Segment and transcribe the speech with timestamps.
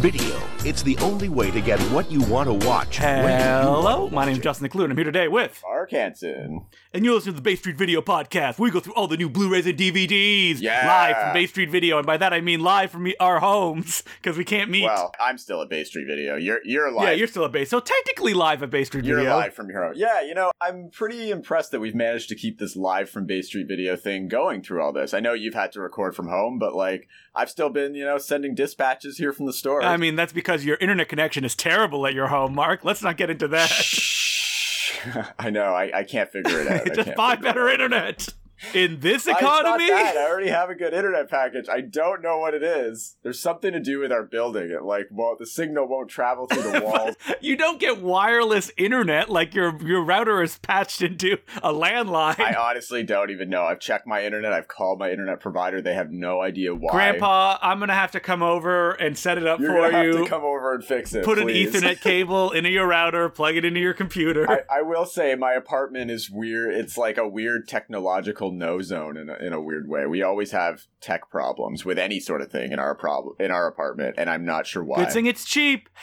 [0.00, 0.43] Video.
[0.66, 2.98] It's the only way to get what you want to watch.
[2.98, 4.38] when you Hello, to my watch name's.
[4.40, 6.64] Justin Decloux, and I'm here today with, Mark Hanson.
[6.94, 8.58] and you're listening to the Bay Street Video Podcast.
[8.58, 10.86] where We go through all the new Blu-rays and DVDs Yeah.
[10.86, 14.38] live from Bay Street Video, and by that I mean live from our homes because
[14.38, 14.84] we can't meet.
[14.84, 16.36] Well, I'm still at Bay Street Video.
[16.36, 17.08] You're you're live.
[17.08, 19.20] yeah, you're still at Bay, so technically live at Bay Street Video.
[19.20, 19.92] You're live from your home.
[19.96, 23.42] Yeah, you know, I'm pretty impressed that we've managed to keep this live from Bay
[23.42, 25.12] Street Video thing going through all this.
[25.12, 28.16] I know you've had to record from home, but like I've still been, you know,
[28.16, 29.82] sending dispatches here from the store.
[29.82, 32.84] I mean, that's because your internet connection is terrible at your home, Mark.
[32.84, 33.72] Let's not get into that.
[35.38, 35.74] I know.
[35.74, 36.94] I, I can't figure it out.
[36.94, 38.28] Just buy better internet
[38.72, 39.90] in this economy.
[39.92, 41.66] I already have a good internet package.
[41.68, 43.16] I don't know what it is.
[43.22, 44.70] There's something to do with our building.
[44.70, 47.16] It, like, well, the signal won't travel through the walls.
[47.40, 52.40] You don't get wireless internet like your your router is patched into a landline.
[52.40, 53.64] I honestly don't even know.
[53.64, 54.52] I've checked my internet.
[54.52, 55.82] I've called my internet provider.
[55.82, 56.92] They have no idea why.
[56.92, 60.06] Grandpa, I'm gonna have to come over and set it up you're for gonna have
[60.06, 60.24] you.
[60.24, 61.24] to come over and fix it.
[61.24, 61.74] Put please.
[61.74, 64.50] an Ethernet cable into your router, plug it into your computer.
[64.50, 66.74] I, I will say my apartment is weird.
[66.74, 70.06] It's like a weird technological no zone in a, in a weird way.
[70.06, 73.66] We always have tech problems with any sort of thing in our problem in our
[73.66, 75.04] apartment, and I'm not sure why.
[75.04, 75.88] Good thing it's cheap.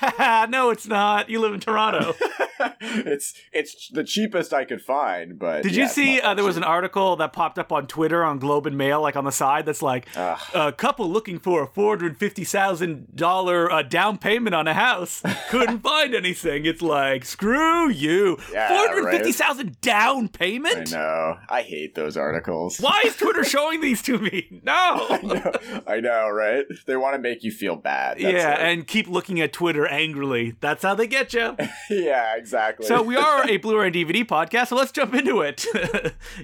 [0.50, 1.30] No, it's not.
[1.30, 2.14] You live in Toronto.
[2.82, 6.58] it's it's the cheapest I could find, but Did yeah, you see uh, there was
[6.58, 9.66] an article that popped up on Twitter on Globe and Mail, like on the side,
[9.66, 10.40] that's like Ugh.
[10.54, 14.74] a couple looking for a four hundred fifty thousand dollar uh, down payment on a
[14.74, 16.66] house couldn't find anything.
[16.66, 20.92] It's like screw you, Yeah, four hundred fifty thousand down I payment.
[20.92, 21.38] know.
[21.50, 22.41] I hate those articles.
[22.80, 24.62] Why is Twitter showing these to me?
[24.64, 24.74] No.
[25.10, 26.66] I know, I know, right?
[26.86, 28.18] They want to make you feel bad.
[28.18, 28.72] That's yeah, it.
[28.72, 30.56] and keep looking at Twitter angrily.
[30.60, 31.56] That's how they get you.
[31.90, 32.86] yeah, exactly.
[32.86, 35.66] So we are a Blu-ray and DVD podcast, so let's jump into it.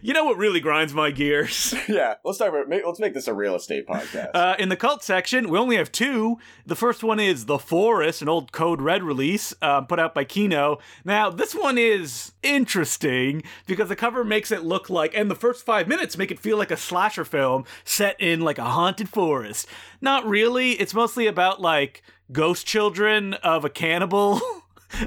[0.02, 1.74] you know what really grinds my gears?
[1.88, 2.70] yeah, let's talk about.
[2.70, 4.32] Let's make this a real estate podcast.
[4.34, 6.38] Uh, in the cult section, we only have two.
[6.66, 10.24] The first one is The Forest, an old Code Red release uh, put out by
[10.24, 10.80] Kino.
[11.04, 15.66] Now, this one is interesting because the cover makes it look like, and the first
[15.66, 19.68] five minutes make it feel like a slasher film set in like a haunted forest.
[20.02, 20.72] Not really.
[20.74, 24.42] It's mostly about like ghost children of a cannibal.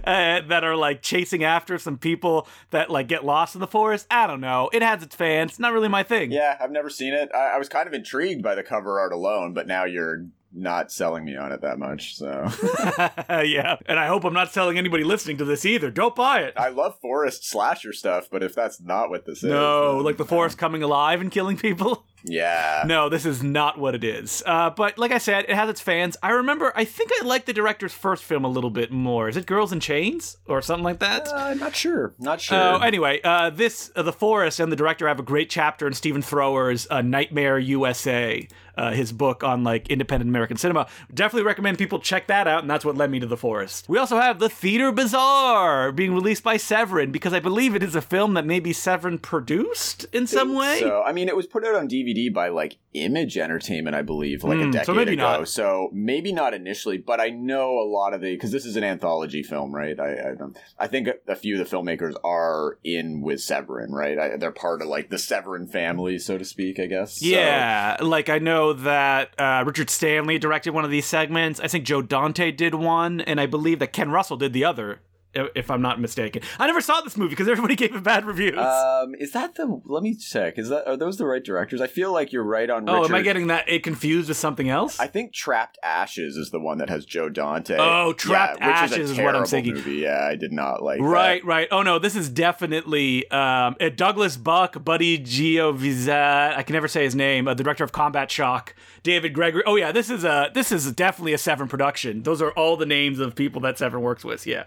[0.04, 4.06] Uh, that are like chasing after some people that like get lost in the forest.
[4.10, 4.68] I don't know.
[4.74, 5.58] It has its fans.
[5.58, 6.30] Not really my thing.
[6.30, 7.30] yeah, I've never seen it.
[7.34, 10.90] I, I was kind of intrigued by the cover art alone, but now you're not
[10.90, 12.16] selling me on it that much.
[12.16, 12.48] So
[13.28, 15.90] yeah, and I hope I'm not selling anybody listening to this either.
[15.90, 16.54] Don't buy it.
[16.56, 20.24] I love forest slasher stuff, but if that's not what this is, no, like the
[20.24, 22.04] forest coming alive and killing people.
[22.24, 24.42] Yeah, No, this is not what it is.
[24.46, 26.16] Uh, but like I said, it has its fans.
[26.22, 26.72] I remember.
[26.76, 29.28] I think I liked the director's first film a little bit more.
[29.28, 31.28] Is it Girls in Chains or something like that?
[31.28, 32.14] Uh, I'm not sure.
[32.18, 32.58] Not sure.
[32.58, 35.92] Oh, anyway, uh, this uh, the forest and the director have a great chapter in
[35.94, 40.86] Stephen Thrower's uh, Nightmare USA, uh, his book on like independent American cinema.
[41.12, 43.86] Definitely recommend people check that out, and that's what led me to the forest.
[43.88, 47.94] We also have the Theater Bizarre being released by Severin because I believe it is
[47.94, 50.78] a film that maybe Severin produced in some way.
[50.80, 54.42] So I mean, it was put out on DVD by like Image Entertainment, I believe,
[54.42, 55.22] like Hmm, a so decade maybe ago.
[55.22, 55.48] not.
[55.48, 58.82] So maybe not initially, but I know a lot of the because this is an
[58.84, 59.98] anthology film, right?
[59.98, 60.34] I I,
[60.80, 64.18] I think a, few of the filmmakers are in with Severin, right?
[64.18, 67.20] I, they're part of like the Severin family, so to speak, I guess.
[67.20, 71.60] So- Yeah, like I know that uh, Richard Stanley directed one of these segments.
[71.60, 75.00] I think Joe Dante did one, and I believe that Ken Russell did the other,
[75.34, 76.42] if I'm not mistaken.
[76.58, 78.58] I never saw this movie because everybody gave it bad reviews.
[78.58, 79.80] Um, is that the?
[79.84, 80.58] Let me check.
[80.58, 81.80] Is that are those the right directors?
[81.80, 82.88] I feel like you're right on.
[82.88, 83.12] oh, Richard.
[83.12, 84.98] am I getting that it confused with something else?
[84.98, 87.76] I think Trapped Ashes is the one that has Joe Dante.
[87.78, 89.74] Oh, Trapped yeah, Ashes is, is what I'm thinking.
[89.74, 89.96] Movie.
[89.96, 90.98] Yeah, I did not like.
[90.98, 91.04] that.
[91.04, 91.68] Right, right.
[91.70, 96.56] Oh no, this is definitely um, uh, Douglas Buck, Buddy Giovizat.
[96.56, 97.46] I can never say his name.
[97.46, 99.62] Uh, the director of Combat Shock, David Gregory.
[99.66, 102.22] Oh yeah, this is a this is definitely a Severin production.
[102.22, 104.46] Those are all the names of people that Severin works with.
[104.46, 104.64] Yeah.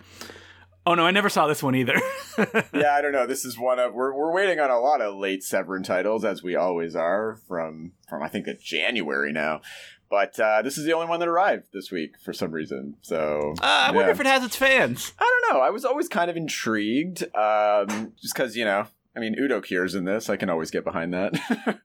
[0.86, 1.96] Oh no, I never saw this one either.
[2.74, 3.26] yeah, I don't know.
[3.26, 6.44] This is one of we're we're waiting on a lot of late Severin titles as
[6.44, 9.62] we always are from from I think January now.
[10.10, 12.98] But uh, this is the only one that arrived this week for some reason.
[13.02, 15.14] So Uh, I wonder if it has its fans.
[15.18, 15.62] I don't know.
[15.64, 18.88] I was always kind of intrigued, um, just because you know.
[19.16, 20.28] I mean, Udo Kier's in this.
[20.28, 21.34] I can always get behind that.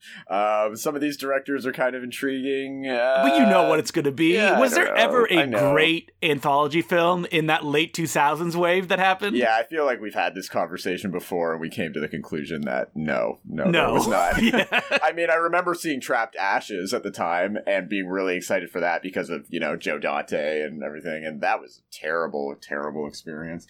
[0.31, 2.87] um, some of these directors are kind of intriguing.
[2.89, 4.35] Uh, But you know what it's going to be.
[4.35, 4.95] yeah, Was there know.
[4.95, 9.37] ever a great anthology film in that late 2000s wave that happened?
[9.37, 12.63] Yeah, I feel like we've had this conversation before, and we came to the conclusion
[12.63, 13.93] that no, no, No.
[13.93, 14.41] was not.
[14.43, 14.65] Yeah.
[15.03, 18.81] I mean, I remember seeing Trapped Ashes at the time and being really excited for
[18.81, 23.07] that because of you know Joe Dante and everything, and that was a terrible, terrible
[23.07, 23.67] experience.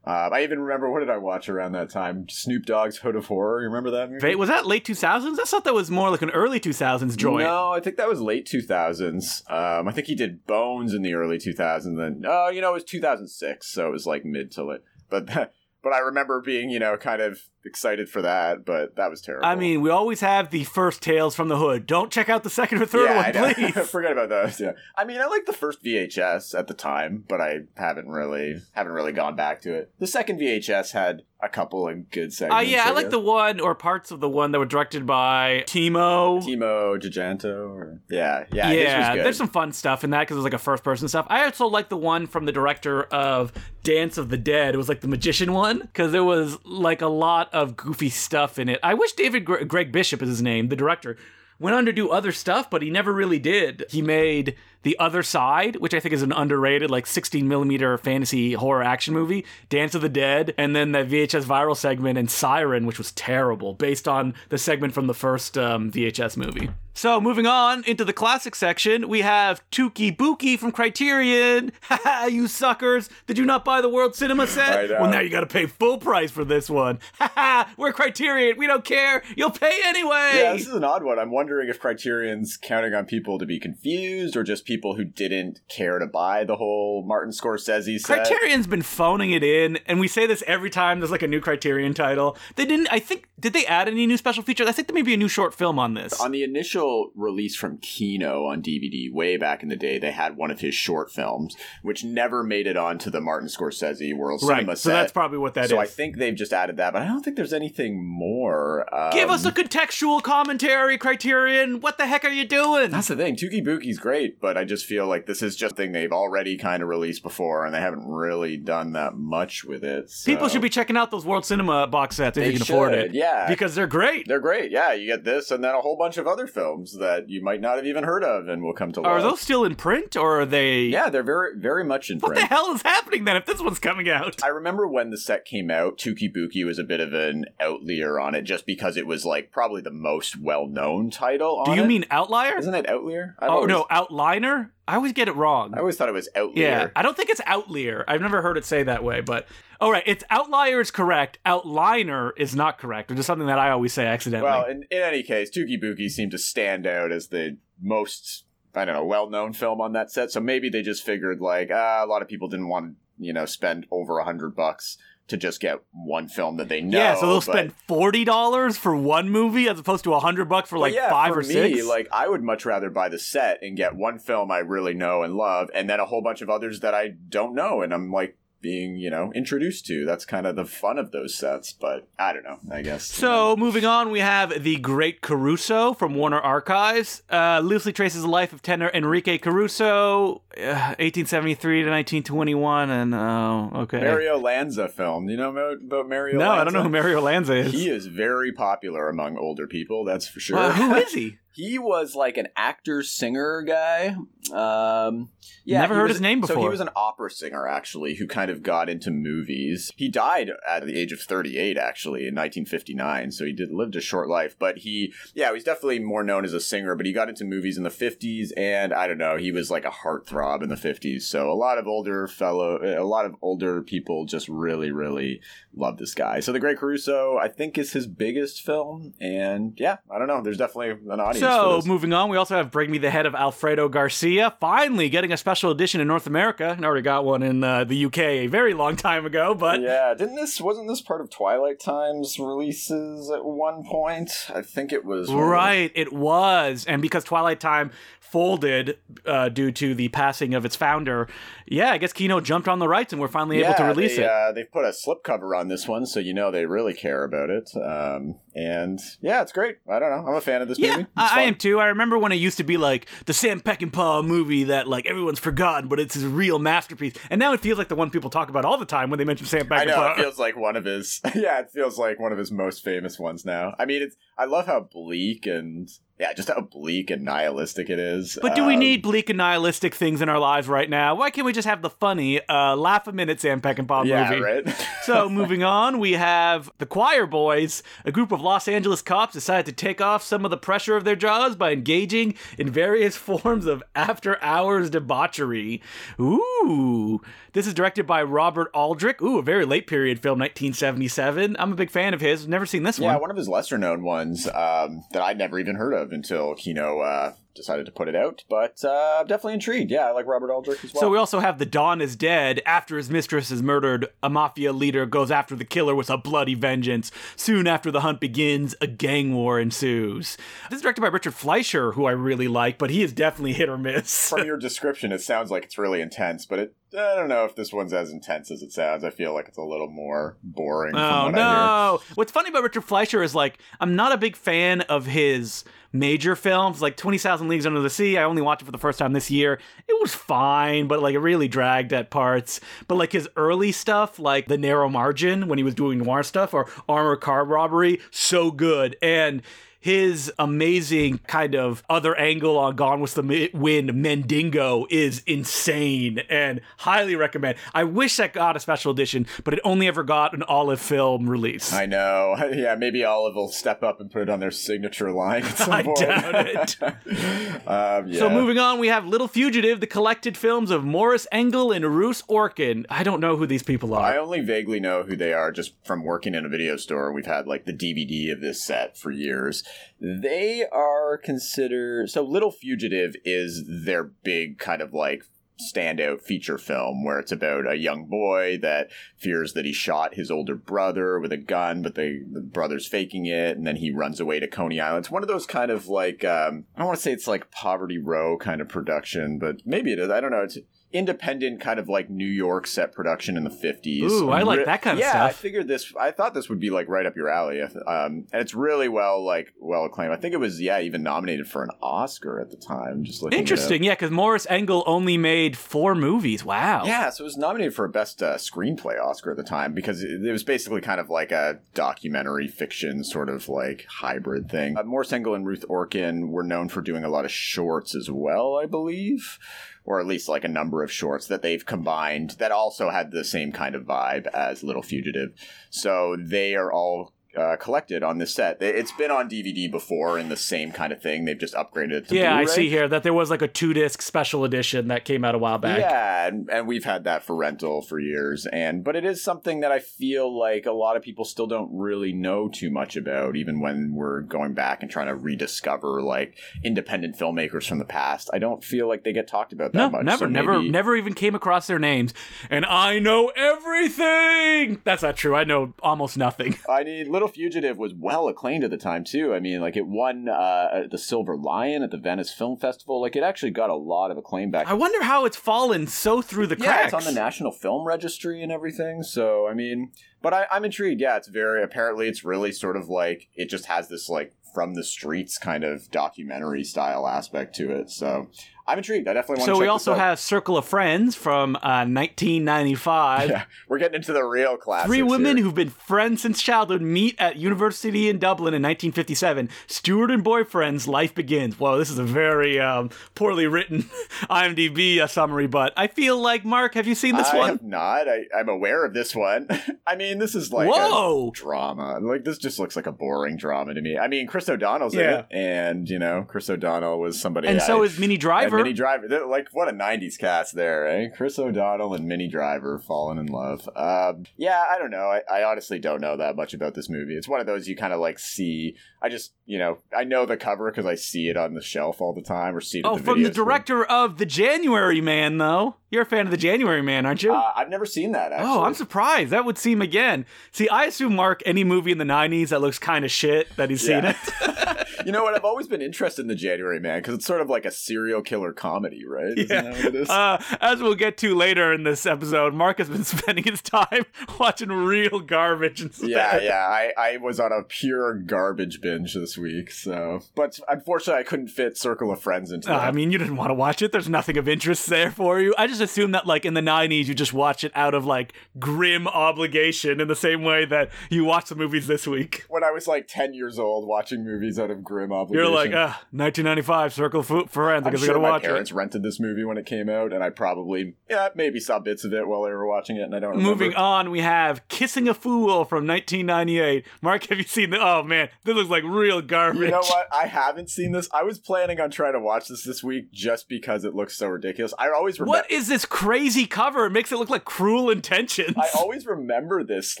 [0.04, 2.28] Um, I even remember what did I watch around that time?
[2.28, 3.60] Snoop Dogg's Hood of Horror.
[3.60, 4.34] You remember that movie?
[4.34, 5.38] Was that late 2000s?
[5.38, 7.44] I thought that was more like an early 2000s joint.
[7.44, 9.48] No, I think that was late 2000s.
[9.48, 11.96] Um, I think he did Bones in the early 2000s.
[11.96, 14.80] Then, oh, you know, it was 2006, so it was like mid to late.
[15.08, 15.26] But
[15.82, 18.64] but I remember being, you know, kind of excited for that.
[18.64, 19.46] But that was terrible.
[19.46, 21.86] I mean, we always have the first Tales from the Hood.
[21.86, 23.72] Don't check out the second or third yeah, one, I please.
[23.90, 24.60] Forget about those.
[24.60, 28.60] Yeah, I mean, I like the first VHS at the time, but I haven't really
[28.72, 29.92] haven't really gone back to it.
[29.98, 32.70] The second VHS had a couple of good Uh, segments.
[32.70, 36.40] yeah, I like the one or parts of the one that were directed by Timo.
[36.40, 37.68] Timo Tjahjanto.
[37.68, 40.58] Or, yeah, yeah, Yeah, there's some fun stuff in that because it was like a
[40.58, 41.26] first person stuff.
[41.28, 44.72] I also like the one from the director of Dance of the Dead.
[44.74, 48.58] It was like the magician one because there was like a lot of goofy stuff
[48.58, 48.80] in it.
[48.82, 51.16] I wish David Gre- Gregg Bishop is his name, the director,
[51.58, 53.84] went on to do other stuff, but he never really did.
[53.90, 58.54] He made The Other Side, which I think is an underrated like 16 millimeter fantasy
[58.54, 62.86] horror action movie, Dance of the Dead, and then that VHS viral segment and Siren,
[62.86, 66.70] which was terrible, based on the segment from the first um, VHS movie.
[66.94, 71.72] So moving on into the classic section, we have Touki Bouki from Criterion.
[71.82, 73.08] Ha you suckers!
[73.26, 74.90] Did you not buy the World Cinema set?
[74.90, 76.98] Well, now you got to pay full price for this one.
[77.18, 78.58] Ha ha, we're Criterion.
[78.58, 79.22] We don't care.
[79.36, 80.32] You'll pay anyway.
[80.34, 81.18] Yeah, this is an odd one.
[81.18, 85.60] I'm wondering if Criterion's counting on people to be confused or just people who didn't
[85.68, 88.26] care to buy the whole Martin Scorsese set.
[88.26, 91.40] Criterion's been phoning it in, and we say this every time there's like a new
[91.40, 92.36] Criterion title.
[92.56, 92.88] They didn't.
[92.90, 94.68] I think did they add any new special features?
[94.68, 96.20] I think there may be a new short film on this.
[96.20, 100.36] On the initial release from Kino on DVD way back in the day, they had
[100.36, 104.58] one of his short films, which never made it onto the Martin Scorsese World right.
[104.58, 104.90] Cinema So set.
[104.90, 105.70] So that's probably what that is.
[105.70, 108.86] so I think they've just added that, but I don't think there's anything more.
[108.94, 111.80] Um, Give us a contextual commentary, Criterion.
[111.80, 112.90] What the heck are you doing?
[112.90, 113.34] That's the thing.
[113.34, 116.56] Touki Bouki's great, but I just feel like this is just a thing they've already
[116.56, 120.10] kind of released before, and they haven't really done that much with it.
[120.10, 122.62] so- People should be checking out those World Cinema box sets if They you can
[122.62, 123.14] afford it.
[123.14, 123.48] yeah.
[123.48, 124.26] Because they're great.
[124.28, 124.70] They're great.
[124.70, 127.60] Yeah, you get this, and then a whole bunch of other films that you might
[127.60, 129.22] not have even heard of, and will come to Are life.
[129.22, 130.80] those still in print or are they.
[130.82, 132.42] Yeah, they're very, very much in What print.
[132.42, 134.42] What the hell is happening then if this one's coming out?
[134.42, 138.18] I remember when the set came out, Touki Bouki was a bit of an outlier
[138.20, 141.58] on it, just because it was like probably the most well-known title.
[141.60, 141.86] On Do you it.
[141.86, 142.58] mean Outlier?
[142.58, 143.34] Isn't it Outlier?
[143.38, 144.51] I've oh, always- no, Outliner?
[144.86, 145.74] I always get it wrong.
[145.74, 146.62] I always thought it was Outlier.
[146.62, 148.04] Yeah, I don't think it's Outlier.
[148.08, 149.46] I've never heard it say that way, but
[149.80, 151.38] all right, it's Outlier is correct.
[151.46, 154.50] Outliner is not correct, which is something that I always say accidentally.
[154.50, 158.44] Well, in, in any case, Touki Bouki seemed to stand out as the most,
[158.74, 160.30] I don't know, well-known film on that set.
[160.30, 163.32] So maybe they just figured like ah, a lot of people didn't want to, you
[163.32, 164.98] know, spend over a hundred bucks
[165.32, 166.96] to just get one film that they know.
[166.96, 170.48] yeah, so they'll but- spend forty dollars for one movie as opposed to a hundred
[170.48, 171.86] bucks for like yeah, five for or me, six.
[171.86, 175.22] Like I would much rather buy the set and get one film I really know
[175.22, 178.12] and love, and then a whole bunch of others that I don't know, and I'm
[178.12, 180.06] like being you know introduced to.
[180.06, 181.72] That's kind of the fun of those sets.
[181.72, 182.58] But I don't know.
[182.70, 183.18] I guess.
[183.20, 183.54] you know.
[183.54, 187.22] So, moving on, we have The Great Caruso from Warner Archives.
[187.28, 192.90] Uh, loosely traces the life of tenor Enrico Caruso, uh, 1873 to 1921.
[192.90, 194.00] And, oh, okay.
[194.00, 195.28] Mario Lanza film.
[195.28, 196.38] You know about, about Mario?
[196.38, 196.60] no, Lanza?
[196.60, 197.72] I don't know who Mario Lanza is.
[197.72, 200.04] He is very popular among older people.
[200.04, 200.58] That's for sure.
[200.58, 201.38] Uh, who is he?
[201.52, 204.16] He was like an actor singer guy.
[204.52, 205.30] Um,
[205.64, 206.56] yeah, Never he heard was- his name before.
[206.56, 209.92] So he was an opera singer actually, who kind of got into movies.
[209.96, 213.30] He died at the age of 38 actually in 1959.
[213.32, 216.52] So he did lived a short life, but he yeah, he's definitely more known as
[216.52, 216.94] a singer.
[216.94, 219.84] But he got into movies in the 50s, and I don't know, he was like
[219.84, 221.22] a heartthrob in the 50s.
[221.22, 225.40] So a lot of older fellow, a lot of older people just really, really
[225.74, 226.40] love this guy.
[226.40, 230.42] So The Great Caruso, I think, is his biggest film, and yeah, I don't know.
[230.42, 231.40] There's definitely an audience.
[231.42, 235.32] So, moving on, we also have Bring Me the Head of Alfredo Garcia, finally getting
[235.32, 236.76] a special edition in North America.
[236.80, 240.14] I already got one in uh, the UK a very long time ago, but yeah,
[240.14, 244.30] didn't this wasn't this part of Twilight Time's releases at one point?
[244.54, 246.84] I think it was one of the- Right, it was.
[246.86, 247.90] And because Twilight Time
[248.32, 248.96] folded
[249.26, 251.28] uh, due to the passing of its founder,
[251.66, 254.24] yeah, I guess Kino jumped on the rights and we're finally able to release they,
[254.24, 254.28] it.
[254.28, 257.50] Uh, they've put a slipcover on this one, so you know they really care about
[257.50, 257.70] it.
[257.76, 259.76] Um, and yeah, it's great.
[259.90, 260.30] I don't know.
[260.30, 261.08] I'm a fan of this Yeah, movie.
[261.16, 261.78] I, I am too.
[261.78, 265.38] I remember when it used to be like the Sam Peckinpah movie that like everyone's
[265.38, 267.14] forgotten, but it's his real masterpiece.
[267.30, 269.24] And now it feels like the one people talk about all the time when they
[269.24, 270.18] mention Sam I know Peckinpah.
[270.18, 271.20] it feels like one of his.
[271.34, 273.74] Yeah, it feels like one of his most famous ones now.
[273.78, 274.16] I mean, it's.
[274.38, 275.88] I love how bleak and
[276.22, 278.38] yeah, just how bleak and nihilistic it is.
[278.40, 281.16] But do we Um, need bleak and nihilistic things in our lives right now?
[281.16, 284.40] Why can't we just have the funny, uh, laugh a minute Sam Peckinpah Yeah, movie?
[284.40, 284.86] right.
[285.02, 287.82] So moving on, we have the Choir Boys.
[288.04, 291.02] A group of Los Angeles cops decide to take off some of the pressure of
[291.02, 295.82] their jobs by engaging in various forms of after-hours debauchery.
[296.20, 297.20] Ooh,
[297.52, 299.20] this is directed by Robert Aldrich.
[299.20, 301.56] Ooh, a very late period film, 1977.
[301.58, 302.46] I'm a big fan of his.
[302.46, 303.14] Never seen this Yeah, one.
[303.16, 306.54] Yeah, one of his lesser known ones um, that I'd never even heard of until
[306.54, 308.44] Kino uh, decided to put it out.
[308.48, 309.90] But uh, I'm definitely intrigued.
[309.90, 311.00] Yeah, I like Robert Aldrich as well.
[311.00, 312.60] So we also have the Don is dead.
[312.66, 316.54] After his mistress is murdered, a mafia leader goes after the killer with a bloody
[316.54, 317.10] vengeance.
[317.36, 320.36] Soon after the hunt begins, a gang war ensues.
[320.70, 323.68] This is directed by Richard Fleischer, who I really like, but he is definitely hit
[323.68, 324.30] or miss.
[324.30, 327.56] From your description, it sounds like it's really intense, but it, I don't know if
[327.56, 329.02] this one's as intense as it sounds.
[329.04, 330.94] I feel like it's a little more boring.
[330.94, 332.00] Oh what no!
[332.14, 336.36] What's funny about Richard Fleischer is like I'm not a big fan of his major
[336.36, 338.18] films, like Twenty Thousand Leagues Under the Sea.
[338.18, 339.58] I only watched it for the first time this year.
[339.88, 342.60] It was fine, but like it really dragged at parts.
[342.88, 346.52] But like his early stuff, like The Narrow Margin, when he was doing noir stuff,
[346.52, 348.96] or Armor Car Robbery, so good.
[349.00, 349.42] And
[349.82, 356.60] his amazing kind of other angle on Gone with the Wind, Mandingo, is insane and
[356.78, 357.58] highly recommend.
[357.74, 361.28] I wish that got a special edition, but it only ever got an olive film
[361.28, 361.72] release.
[361.72, 362.36] I know.
[362.62, 365.72] Yeah, maybe Olive will step up and put it on their signature line at some
[365.72, 365.98] I point.
[365.98, 366.76] doubt it.
[367.66, 368.18] um, yeah.
[368.18, 372.22] So moving on, we have Little Fugitive, the collected films of Morris Engel and Ruth
[372.28, 372.84] Orkin.
[372.90, 374.02] I don't know who these people are.
[374.02, 377.10] I only vaguely know who they are just from working in a video store.
[377.12, 379.64] We've had like the DVD of this set for years.
[380.00, 385.24] They are considered so Little Fugitive is their big kind of like
[385.62, 390.30] standout feature film where it's about a young boy that fears that he shot his
[390.30, 394.20] older brother with a gun, but they, the brother's faking it, and then he runs
[394.20, 395.04] away to Coney Island.
[395.04, 397.50] It's one of those kind of like um, I don't want to say it's like
[397.50, 400.10] Poverty Row kind of production, but maybe it is.
[400.10, 400.42] I don't know.
[400.42, 400.58] It's
[400.92, 404.10] independent kind of like New York set production in the 50s.
[404.10, 405.14] Ooh, I like that kind of stuff.
[405.14, 405.92] yeah, I figured this.
[405.98, 409.24] I thought this would be like right up your alley, um, and it's really well
[409.24, 410.12] like well acclaimed.
[410.12, 413.04] I think it was yeah even nominated for an Oscar at the time.
[413.04, 413.38] Just looking.
[413.38, 416.44] Interesting, yeah, because Morris Engel only made four movies.
[416.44, 416.84] Wow.
[416.84, 420.02] Yeah, so it was nominated for a best uh, screenplay Oscar at the time because
[420.02, 424.76] it, it was basically kind of like a documentary fiction sort of like hybrid thing.
[424.76, 428.10] Uh, Morris Engel and Ruth Orkin were known for doing a lot of shorts as
[428.10, 429.38] well, I believe,
[429.84, 433.24] or at least like a number of shorts that they've combined that also had the
[433.24, 435.32] same kind of vibe as Little Fugitive.
[435.70, 437.12] So they are all.
[437.34, 438.60] Uh, collected on this set.
[438.60, 441.24] It's been on DVD before in the same kind of thing.
[441.24, 442.54] They've just upgraded it to Yeah, I Blu-ray.
[442.56, 445.38] see here that there was like a two disc special edition that came out a
[445.38, 445.78] while back.
[445.78, 448.44] Yeah, and, and we've had that for rental for years.
[448.52, 451.70] And but it is something that I feel like a lot of people still don't
[451.72, 456.36] really know too much about, even when we're going back and trying to rediscover like
[456.62, 458.28] independent filmmakers from the past.
[458.34, 460.04] I don't feel like they get talked about that No, much.
[460.04, 462.12] never, so never, maybe- never even came across their names.
[462.50, 464.80] And I know everything.
[464.84, 465.34] That's not true.
[465.34, 466.56] I know almost nothing.
[466.68, 469.34] I mean, Little Fugitive was well acclaimed at the time too.
[469.34, 473.00] I mean, like it won uh, the Silver Lion at the Venice Film Festival.
[473.00, 474.68] Like it actually got a lot of acclaim back.
[474.68, 476.68] I wonder how it's fallen so through the cracks.
[476.68, 479.02] yeah, it's on the National Film Registry and everything.
[479.02, 481.00] So I mean, but I, I'm intrigued.
[481.00, 484.74] Yeah, it's very apparently it's really sort of like it just has this like from
[484.74, 487.90] the streets kind of documentary style aspect to it.
[487.90, 488.28] So
[488.66, 489.08] I'm intrigued.
[489.08, 489.44] I definitely want to.
[489.44, 489.56] See that.
[489.56, 493.28] So we also have Circle of Friends from uh, 1995.
[493.28, 494.86] Yeah, we're getting into the real classics.
[494.86, 495.44] Three women here.
[495.44, 499.48] who've been friends since childhood meet at university in Dublin in 1957.
[499.66, 501.58] Steward and boyfriends, life begins.
[501.58, 503.82] Whoa, this is a very um, poorly written
[504.30, 507.48] IMDb uh, summary, but I feel like Mark, have you seen this I one?
[507.48, 508.08] I have not.
[508.08, 509.48] I, I'm aware of this one.
[509.86, 511.28] I mean, this is like Whoa!
[511.28, 511.98] a drama.
[512.00, 513.98] Like this just looks like a boring drama to me.
[513.98, 517.48] I mean, Chris O'Donnell's in it, and you know, Chris O'Donnell was somebody.
[517.48, 518.64] and so is Minnie and Driver.
[518.64, 519.08] Minnie Driver.
[519.08, 521.08] They're like what a '90s cast there, eh?
[521.08, 523.68] Chris O'Donnell and Minnie Driver falling in love.
[523.74, 525.06] Um, yeah, I don't know.
[525.10, 527.14] I, I honestly don't know that much about this movie.
[527.16, 528.76] It's one of those you kind of like see.
[529.02, 532.00] I just you know I know the cover because I see it on the shelf
[532.00, 532.84] all the time or see it.
[532.86, 535.76] oh, the from the director of The January Man, though.
[535.90, 537.34] You're a fan of The January Man, aren't you?
[537.34, 538.32] Uh, I've never seen that.
[538.32, 538.48] Actually.
[538.50, 539.30] Oh, I'm surprised.
[539.30, 540.24] That would seem again.
[540.50, 543.68] See, I assume Mark any movie in the '90s that looks kind of shit that
[543.68, 544.16] he's seen it.
[545.04, 545.34] you know what?
[545.34, 548.22] I've always been interested in the January Man because it's sort of like a serial
[548.22, 549.36] killer comedy, right?
[549.38, 549.62] Isn't Yeah.
[549.62, 550.10] that what it is?
[550.10, 554.04] Uh, as we'll get to later in this episode, Mark has been spending his time
[554.38, 556.10] watching real garbage instead.
[556.10, 556.66] Yeah, yeah.
[556.66, 561.48] I, I was on a pure garbage binge this week, so but unfortunately I couldn't
[561.48, 562.78] fit Circle of Friends into Uh.
[562.78, 563.92] I mean, you didn't want to watch it.
[563.92, 565.54] There's nothing of interest there for you.
[565.58, 568.32] I just assume that, like, in the 90s, you just watch it out of, like,
[568.58, 572.44] grim obligation in the same way that you watch the movies this week.
[572.48, 574.82] when I was like ten years old watching movies out of
[575.12, 575.44] obligation.
[575.46, 577.86] You're like, ah, 1995, Circle Fu- Friends.
[577.86, 578.74] I I'm I sure gotta my watch parents it.
[578.74, 582.12] rented this movie when it came out, and I probably, yeah, maybe saw bits of
[582.12, 583.50] it while they were watching it, and I don't remember.
[583.50, 586.84] Moving on, we have Kissing a Fool from 1998.
[587.00, 587.78] Mark, have you seen the?
[587.80, 589.60] Oh man, this looks like real garbage.
[589.62, 590.06] You know what?
[590.12, 591.08] I haven't seen this.
[591.12, 594.26] I was planning on trying to watch this this week just because it looks so
[594.28, 594.74] ridiculous.
[594.78, 595.38] I always remember.
[595.38, 596.86] What is this crazy cover?
[596.86, 598.56] It makes it look like Cruel Intentions.
[598.56, 600.00] I always remember this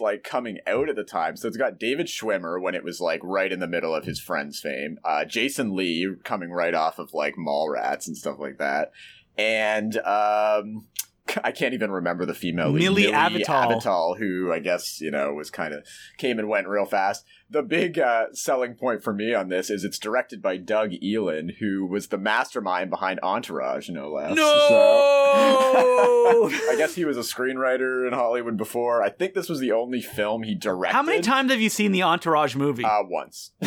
[0.00, 1.36] like coming out at the time.
[1.36, 4.20] So it's got David Schwimmer when it was like right in the middle of his
[4.20, 4.81] Friends fame.
[5.04, 8.92] Uh, Jason Lee coming right off of like Mallrats and stuff like that,
[9.36, 10.86] and um,
[11.44, 13.80] I can't even remember the female lead, Mili Avital.
[13.80, 15.86] Avital, who I guess you know was kind of
[16.18, 17.24] came and went real fast.
[17.52, 21.52] The big uh, selling point for me on this is it's directed by Doug Ellin,
[21.60, 24.34] who was the mastermind behind Entourage, no less.
[24.34, 24.42] No!
[26.70, 29.02] I guess he was a screenwriter in Hollywood before.
[29.02, 30.94] I think this was the only film he directed.
[30.94, 32.86] How many times have you seen the Entourage movie?
[32.86, 33.50] Uh, once.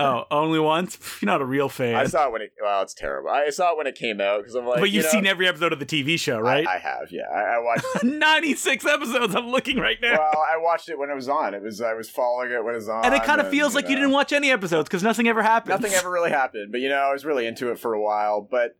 [0.00, 0.98] oh, only once?
[1.20, 1.96] You're not a real fan.
[1.96, 2.52] I saw it when it.
[2.62, 3.28] Well, it's terrible.
[3.28, 4.80] I saw it when it came out because I'm like.
[4.80, 6.66] but you've you know, seen every episode of the TV show, right?
[6.66, 7.28] I, I have, yeah.
[7.30, 7.84] I, I watched.
[8.02, 9.34] 96 episodes.
[9.34, 10.18] I'm looking right now.
[10.18, 11.52] well, I watched it when it was on.
[11.52, 13.94] It was I was following it when it was on, kind of feels like you
[13.94, 15.70] didn't watch any episodes because nothing ever happened.
[15.70, 18.40] Nothing ever really happened, but you know, I was really into it for a while.
[18.40, 18.76] But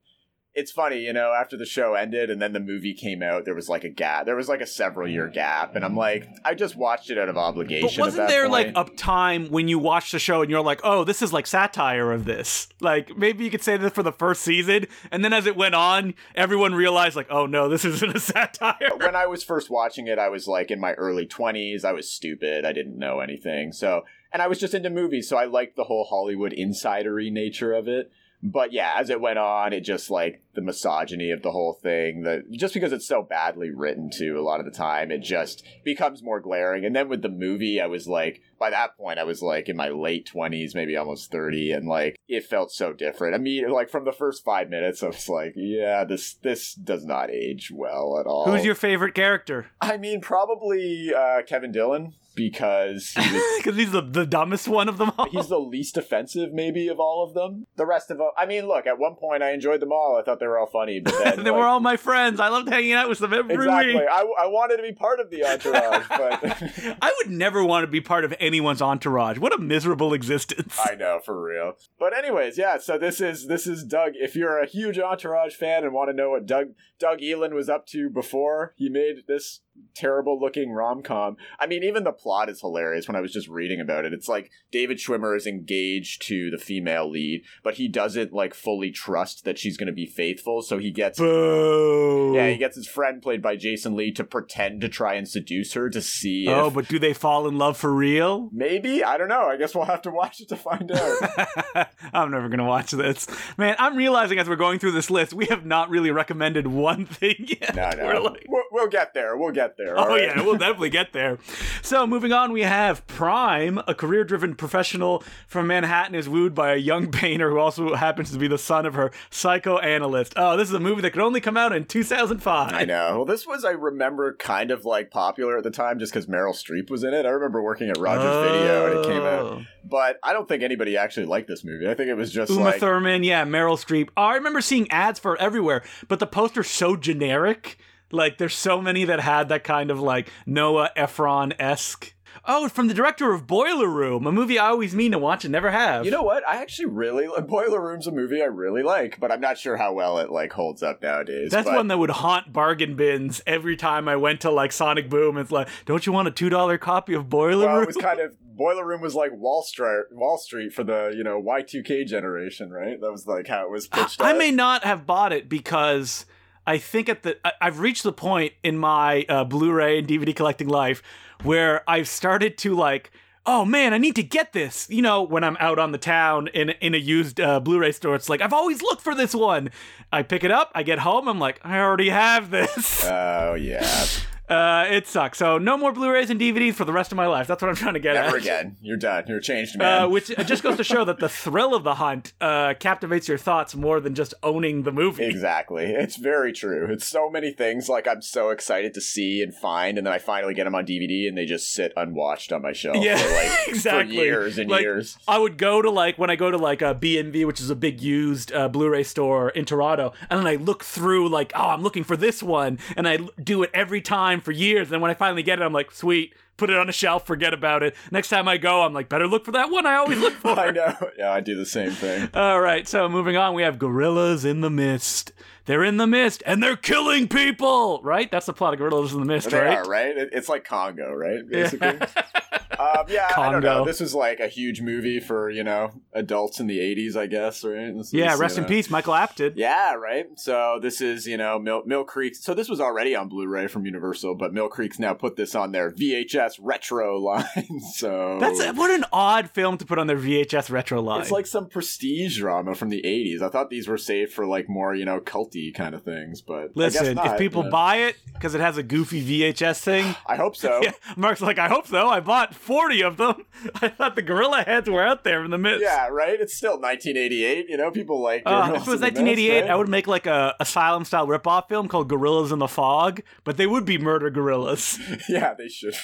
[0.57, 3.55] it's funny, you know, after the show ended and then the movie came out, there
[3.55, 4.25] was like a gap.
[4.25, 5.35] There was like a several year mm.
[5.35, 7.91] gap, and I'm like, I just watched it out of obligation.
[7.95, 8.75] But wasn't there point.
[8.75, 11.47] like a time when you watched the show and you're like, oh, this is like
[11.47, 12.69] satire of this?
[12.81, 15.75] Like maybe you could say this for the first season, and then as it went
[15.75, 18.97] on, everyone realized like, oh no, this isn't a satire.
[18.97, 21.85] when I was first watching it, I was like in my early 20s.
[21.85, 22.65] I was stupid.
[22.65, 23.73] I didn't know anything.
[23.73, 24.05] So,
[24.37, 25.31] and I was just into movies.
[25.31, 28.13] So I liked the whole Hollywood insidery nature of it.
[28.43, 32.21] But yeah, as it went on, it just like the misogyny of the whole thing,
[32.21, 35.65] the just because it's so badly written too, a lot of the time, it just
[35.87, 36.85] becomes more glaring.
[36.85, 39.77] And then with the movie, I was like, by that point, I was like in
[39.77, 43.35] my late 20s, maybe almost 30, and like it felt so different.
[43.35, 47.07] I mean, like from the first five minutes, I was like, yeah, this this does
[47.07, 48.45] not age well at all.
[48.45, 49.69] Who's your favorite character?
[49.81, 54.99] I mean, probably uh, Kevin Dillon because he Because he's the, the dumbest one of
[54.99, 55.29] them all.
[55.29, 57.67] he's the least offensive, maybe, of all of them.
[57.77, 60.17] The rest of them, I mean, look, at one point I enjoyed them all.
[60.21, 62.39] I thought they were all funny, but then they like, were all my friends.
[62.39, 63.95] I loved hanging out with them every exactly.
[63.95, 64.05] week.
[64.11, 67.91] I, I wanted to be part of the entourage, but I would never want to
[67.91, 69.39] be part of anyone's entourage.
[69.39, 70.79] What a miserable existence.
[70.79, 71.73] I know for real.
[71.99, 72.79] But anyways, yeah.
[72.79, 74.13] So this is this is Doug.
[74.15, 77.69] If you're a huge entourage fan and want to know what Doug Doug Ellin was
[77.69, 79.61] up to before he made this
[79.95, 81.37] terrible looking rom com.
[81.59, 84.13] I mean, even the plot is hilarious when I was just reading about it.
[84.13, 88.91] It's like David Schwimmer is engaged to the female lead, but he doesn't like fully
[88.91, 92.33] trust that she's going to be faithful, so he gets Boo.
[92.35, 95.73] yeah, he gets his friend played by Jason Lee to pretend to try and seduce
[95.73, 98.51] her to see Oh, if but do they fall in love for real?
[98.53, 99.43] maybe I don't know.
[99.47, 101.89] I guess we'll have to watch it to find out.
[102.13, 103.27] I'm never gonna watch this.
[103.57, 107.07] Man, I'm realizing as we're going through this list, we have not really recommended one
[107.07, 107.75] thing yet.
[107.75, 109.37] No, no, like, we'll, we'll get there.
[109.37, 109.99] We'll get there.
[109.99, 110.23] Oh right?
[110.23, 111.39] yeah, we'll definitely get there.
[111.83, 116.77] So moving on, we have Prime, a career-driven professional from Manhattan, is wooed by a
[116.77, 120.35] young painter who also happens to be the son of her psychoanalyst.
[120.37, 122.73] Oh, this is a movie that could only come out in 2005.
[122.73, 123.17] I know.
[123.17, 126.53] Well, this was I remember kind of like popular at the time just because Meryl
[126.55, 127.27] Streep was in it.
[127.27, 129.63] I remember working at Rogers Video and it came out, Oh.
[129.85, 131.89] but I don't think anybody actually liked this movie.
[131.89, 134.09] I think it was just Uma like Thurman, yeah, Meryl Streep.
[134.17, 137.79] Oh, I remember seeing ads for it everywhere, but the poster's so generic.
[138.13, 142.13] Like, there's so many that had that kind of like Nora Ephron esque.
[142.49, 145.51] Oh, from the director of Boiler Room, a movie I always mean to watch and
[145.51, 146.05] never have.
[146.05, 146.47] You know what?
[146.47, 149.95] I actually really Boiler Room's a movie I really like, but I'm not sure how
[149.95, 151.51] well it like holds up nowadays.
[151.51, 155.09] That's but- one that would haunt bargain bins every time I went to like Sonic
[155.09, 155.39] Boom.
[155.39, 157.83] It's like, don't you want a two dollar copy of Boiler Well, Room?
[157.85, 161.25] it was kind of Boiler Room was like Wall Street, Wall Street for the you
[161.25, 163.01] know Y2K generation, right?
[163.01, 164.21] That was like how it was pitched.
[164.21, 164.39] I at.
[164.39, 166.27] may not have bought it because
[166.67, 170.35] I think at the I- I've reached the point in my uh, Blu-ray and DVD
[170.35, 171.03] collecting life
[171.43, 173.11] where I've started to like.
[173.49, 174.89] Oh man, I need to get this.
[174.91, 178.17] You know, when I'm out on the town in in a used uh, Blu-ray store,
[178.17, 179.71] it's like I've always looked for this one.
[180.13, 183.05] I pick it up, I get home, I'm like, I already have this.
[183.07, 184.05] Oh yeah,
[184.49, 185.39] Uh, it sucks.
[185.39, 187.47] So no more Blu-rays and DVDs for the rest of my life.
[187.47, 188.43] That's what I'm trying to get never at.
[188.43, 188.77] again.
[188.81, 189.25] You're done.
[189.27, 190.03] You're changed man.
[190.05, 193.39] Uh, which just goes to show that the thrill of the hunt uh, captivates your
[193.39, 195.25] thoughts more than just owning the movie.
[195.25, 195.85] Exactly.
[195.87, 196.87] It's very true.
[196.91, 200.19] It's so many things like I'm so excited to see and find, and then I
[200.19, 203.33] finally get them on DVD and they just sit unwatched on my shelf Yeah, for
[203.35, 204.17] like exactly.
[204.17, 205.19] for years and Like, years.
[205.27, 207.77] I would go to like when I go to like a BMV, which is a
[207.77, 211.83] big used uh, Blu-ray store in Toronto, and then I look through like, oh, I'm
[211.83, 214.93] looking for this one, and I do it every time find for years.
[214.93, 217.53] And when I finally get it, I'm like, sweet, put it on a shelf, forget
[217.55, 217.95] about it.
[218.11, 220.51] Next time I go, I'm like, better look for that one I always look for.
[220.59, 220.95] I know.
[221.19, 222.29] Yeah, I do the same thing.
[222.35, 225.33] All right, so moving on, we have gorillas in the mist.
[225.67, 228.31] They're in the mist and they're killing people, right?
[228.31, 229.79] That's the plot of Gorillas in the Mist, They right?
[229.79, 230.15] are right.
[230.17, 231.41] It's like Congo, right?
[231.51, 231.89] Basically.
[232.79, 233.69] um, yeah, I don't know.
[233.79, 233.85] Congo.
[233.85, 237.65] This was like a huge movie for you know adults in the '80s, I guess,
[237.65, 237.93] right?
[237.97, 239.55] This Yeah, is, rest in know- peace, Michael Apted.
[239.57, 240.27] Yeah, right.
[240.37, 242.37] So this is you know Mill, Mill Creek.
[242.37, 245.73] So this was already on Blu-ray from Universal, but Mill Creek's now put this on
[245.73, 247.81] their VHS retro line.
[247.93, 251.23] so That's what an odd film to put on their VHS retro line.
[251.23, 253.43] It's like some prestige drama from the '80s.
[253.43, 256.55] I thought these were saved for like more you know culty kind of things, but
[256.55, 257.71] I guess Listen, not, if people yeah.
[257.71, 260.81] buy it because it has a goofy VHS thing, I hope so.
[260.83, 262.09] yeah, Mark's like, I hope so.
[262.09, 263.45] I bought 40 of them.
[263.77, 265.83] I thought the gorilla heads were out there in the mist.
[265.83, 266.41] Yeah, right.
[266.41, 267.69] It's still 1988.
[267.69, 268.43] You know, people like.
[268.47, 269.71] Uh, if it was in the Mist, 1988, right?
[269.71, 273.57] I would make like a asylum style ripoff film called Gorillas in the Fog, but
[273.57, 274.99] they would be murder gorillas.
[275.29, 275.95] Yeah, they should.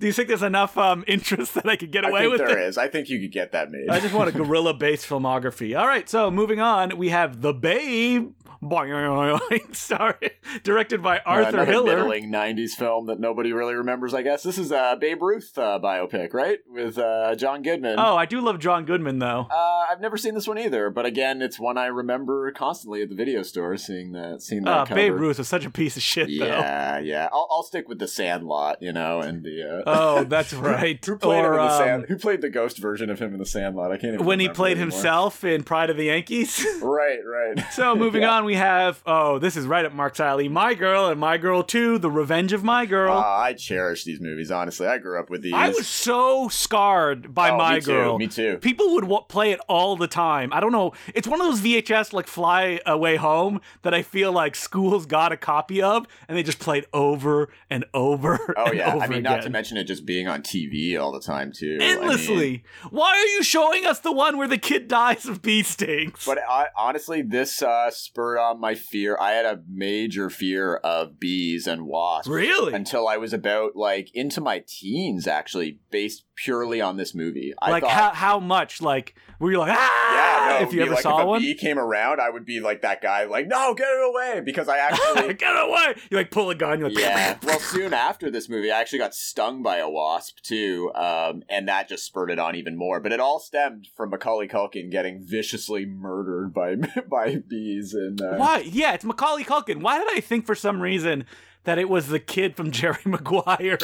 [0.00, 2.40] Do you think there's enough um, interest that I could get I away think with
[2.46, 2.68] there it?
[2.68, 2.78] is.
[2.78, 3.88] I think you could get that made.
[3.88, 5.76] I just want a gorilla based filmography.
[5.78, 8.32] All right, so moving on, we have The Babe.
[9.72, 10.30] Sorry,
[10.62, 11.96] directed by Arthur Another Hiller.
[11.96, 14.14] middling '90s film that nobody really remembers.
[14.14, 17.96] I guess this is a Babe Ruth uh, biopic, right, with uh, John Goodman.
[17.98, 19.46] Oh, I do love John Goodman though.
[19.50, 23.08] Uh, I've never seen this one either, but again, it's one I remember constantly at
[23.08, 24.94] the video store, seeing that, seeing that Uh, cover.
[25.00, 26.46] Babe Ruth is such a piece of shit though.
[26.46, 27.28] Yeah, yeah.
[27.32, 29.62] I'll, I'll stick with the Sandlot, you know, and the.
[29.62, 31.02] Uh, Oh, that's right.
[31.04, 32.04] who played him in the um, Sand?
[32.08, 33.92] Who played the ghost version of him in the Sandlot?
[33.92, 34.26] I can't even.
[34.26, 36.64] when he played himself in Pride of the Yankees.
[36.82, 37.64] Right, right.
[37.72, 38.32] So moving Yeah.
[38.32, 40.48] on, we have oh, this is right up Mark's alley.
[40.48, 43.16] My Girl and My Girl Two: The Revenge of My Girl.
[43.16, 44.50] Uh, I cherish these movies.
[44.50, 45.52] Honestly, I grew up with these.
[45.54, 48.18] I was so scarred by Oh, My me too, Girl.
[48.18, 48.58] me too.
[48.58, 50.52] People would w- play it all the time.
[50.52, 50.92] I don't know.
[51.14, 55.32] It's one of those VHS like Fly Away Home that I feel like schools got
[55.32, 58.38] a copy of, and they just played over and over.
[58.56, 59.32] Oh and yeah, over I mean, again.
[59.34, 61.76] not to mention it just being on TV all the time too.
[61.80, 62.64] I mean- endlessly.
[62.90, 66.24] Why are you showing us the one where the kid dies of bee stings?
[66.26, 67.90] But I, honestly, this uh,
[68.36, 69.16] on my fear.
[69.20, 72.28] I had a major fear of bees and wasps.
[72.28, 77.52] really, Until I was about like into my teens, actually, based purely on this movie.
[77.60, 78.80] I like thought, how how much?
[78.80, 80.14] Like were you like ah?
[80.14, 82.44] yeah, no, if you ever like, saw if a one, bee came around, I would
[82.44, 85.34] be like that guy, like, no, get it away, because I actually.
[85.34, 85.94] get it away!
[86.10, 86.80] You like pull a gun.
[86.80, 87.38] You're like yeah.
[87.44, 91.68] Well, soon after this movie, I actually got stung by a wasp too, um, and
[91.68, 93.00] that just spurred it on even more.
[93.00, 96.74] But it all stemmed from Macaulay Culkin getting viciously murdered by
[97.08, 97.94] by bees.
[97.94, 98.58] And uh, Why?
[98.60, 99.82] Yeah, it's Macaulay Culkin.
[99.82, 101.26] Why did I think for some reason
[101.64, 103.78] that it was the kid from Jerry Maguire?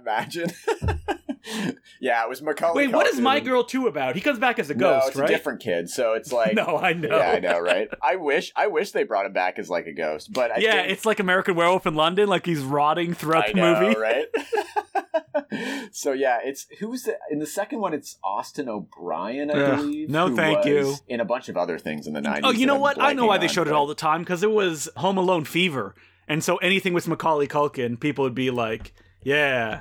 [0.00, 0.50] imagine.
[2.00, 2.86] yeah, it was Macaulay.
[2.86, 4.14] Wait, what is My Girl 2 about?
[4.14, 5.30] He comes back as a No, ghost, it's right?
[5.30, 5.90] a different kid.
[5.90, 6.54] So it's like.
[6.54, 7.16] no, I know.
[7.16, 7.88] Yeah, I know, right?
[8.02, 10.72] I wish, I wish they brought him back as like a ghost, but I yeah,
[10.82, 13.98] think, it's like American Werewolf in London, like he's rotting throughout I the know, movie.
[14.00, 14.26] right?
[15.92, 17.92] so yeah, it's who's the in the second one?
[17.94, 20.08] It's Austin O'Brien, I Ugh, believe.
[20.08, 20.96] no thank you.
[21.08, 22.44] In a bunch of other things in the nineties.
[22.46, 23.00] Oh, you know what?
[23.00, 25.44] I know why they showed it all the the time because it was Home Alone
[25.44, 25.96] fever,
[26.28, 28.92] and so anything with Macaulay Culkin, people would be like,
[29.24, 29.80] "Yeah."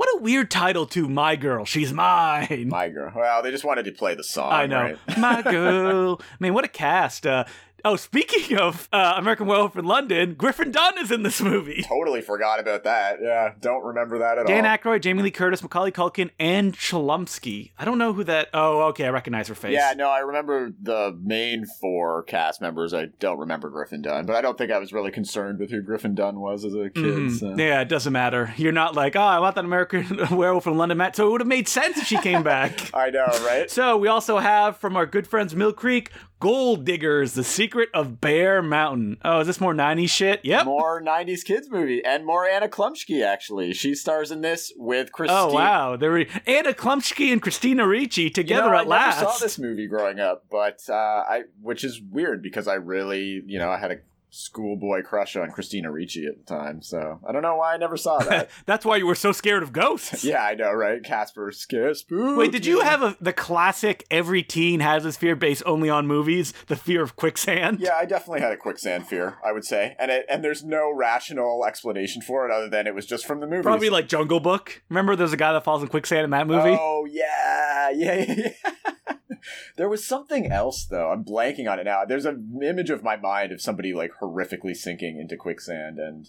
[0.00, 1.66] What a weird title to My Girl.
[1.66, 2.68] She's mine.
[2.70, 3.12] My girl.
[3.14, 4.50] Well, they just wanted to play the song.
[4.50, 4.80] I know.
[4.80, 5.18] right?
[5.18, 6.22] My girl.
[6.38, 7.26] Man, what a cast.
[7.26, 7.44] Uh,
[7.84, 11.82] oh, speaking of uh, American Werewolf in London, Griffin Dunne is in this movie.
[11.86, 13.18] Totally forgot about that.
[13.22, 14.62] Yeah, don't remember that at Dan all.
[14.62, 17.72] Dan Aykroyd, Jamie Lee Curtis, Macaulay Culkin, and Chlumsky.
[17.78, 18.48] I don't know who that.
[18.54, 19.72] Oh, okay, I recognize her face.
[19.72, 22.92] Yeah, no, I remember the main four cast members.
[22.94, 25.80] I don't remember Griffin Dunne, but I don't think I was really concerned with who
[25.82, 27.04] Griffin Dunne was as a kid.
[27.04, 27.38] Mhm.
[27.38, 27.54] so.
[27.56, 28.52] Yeah, it doesn't matter.
[28.56, 31.16] You're not like, oh, I want that American Werewolf in London, Matt.
[31.16, 32.90] So it would have made sense if she came back.
[32.94, 33.70] I know, right?
[33.70, 38.20] So we also have from our good friends Mill Creek, Gold Diggers: The Secret of
[38.20, 39.18] Bear Mountain.
[39.22, 40.40] Oh, is this more '90s shit?
[40.42, 40.64] Yep.
[40.64, 43.74] more 90s kids movie and more Anna Chlumsky actually.
[43.74, 45.36] She stars in this with Christine.
[45.38, 49.20] Oh wow, there were Anna Chlumsky and Christina Ricci You together know, at I last.
[49.20, 53.42] never saw this movie growing up, but uh, I which is weird because I really,
[53.46, 53.96] you know, I had a
[54.30, 56.82] schoolboy crush on Christina Ricci at the time.
[56.82, 58.50] So I don't know why I never saw that.
[58.66, 60.24] That's why you were so scared of ghosts.
[60.24, 61.02] yeah, I know, right?
[61.02, 62.38] Casper scare spook.
[62.38, 66.06] Wait, did you have a, the classic every teen has this fear based only on
[66.06, 67.80] movies, the fear of quicksand?
[67.80, 69.36] Yeah, I definitely had a quicksand fear.
[69.44, 72.94] I would say, and it, and there's no rational explanation for it other than it
[72.94, 73.64] was just from the movies.
[73.64, 74.82] Probably like Jungle Book.
[74.88, 76.76] Remember there's a guy that falls in quicksand in that movie?
[76.78, 78.34] Oh yeah, yeah, yeah.
[78.64, 78.92] yeah.
[79.76, 81.10] there was something else though.
[81.10, 82.04] I'm blanking on it now.
[82.04, 86.28] There's an image of my mind of somebody like horrifically sinking into quicksand, and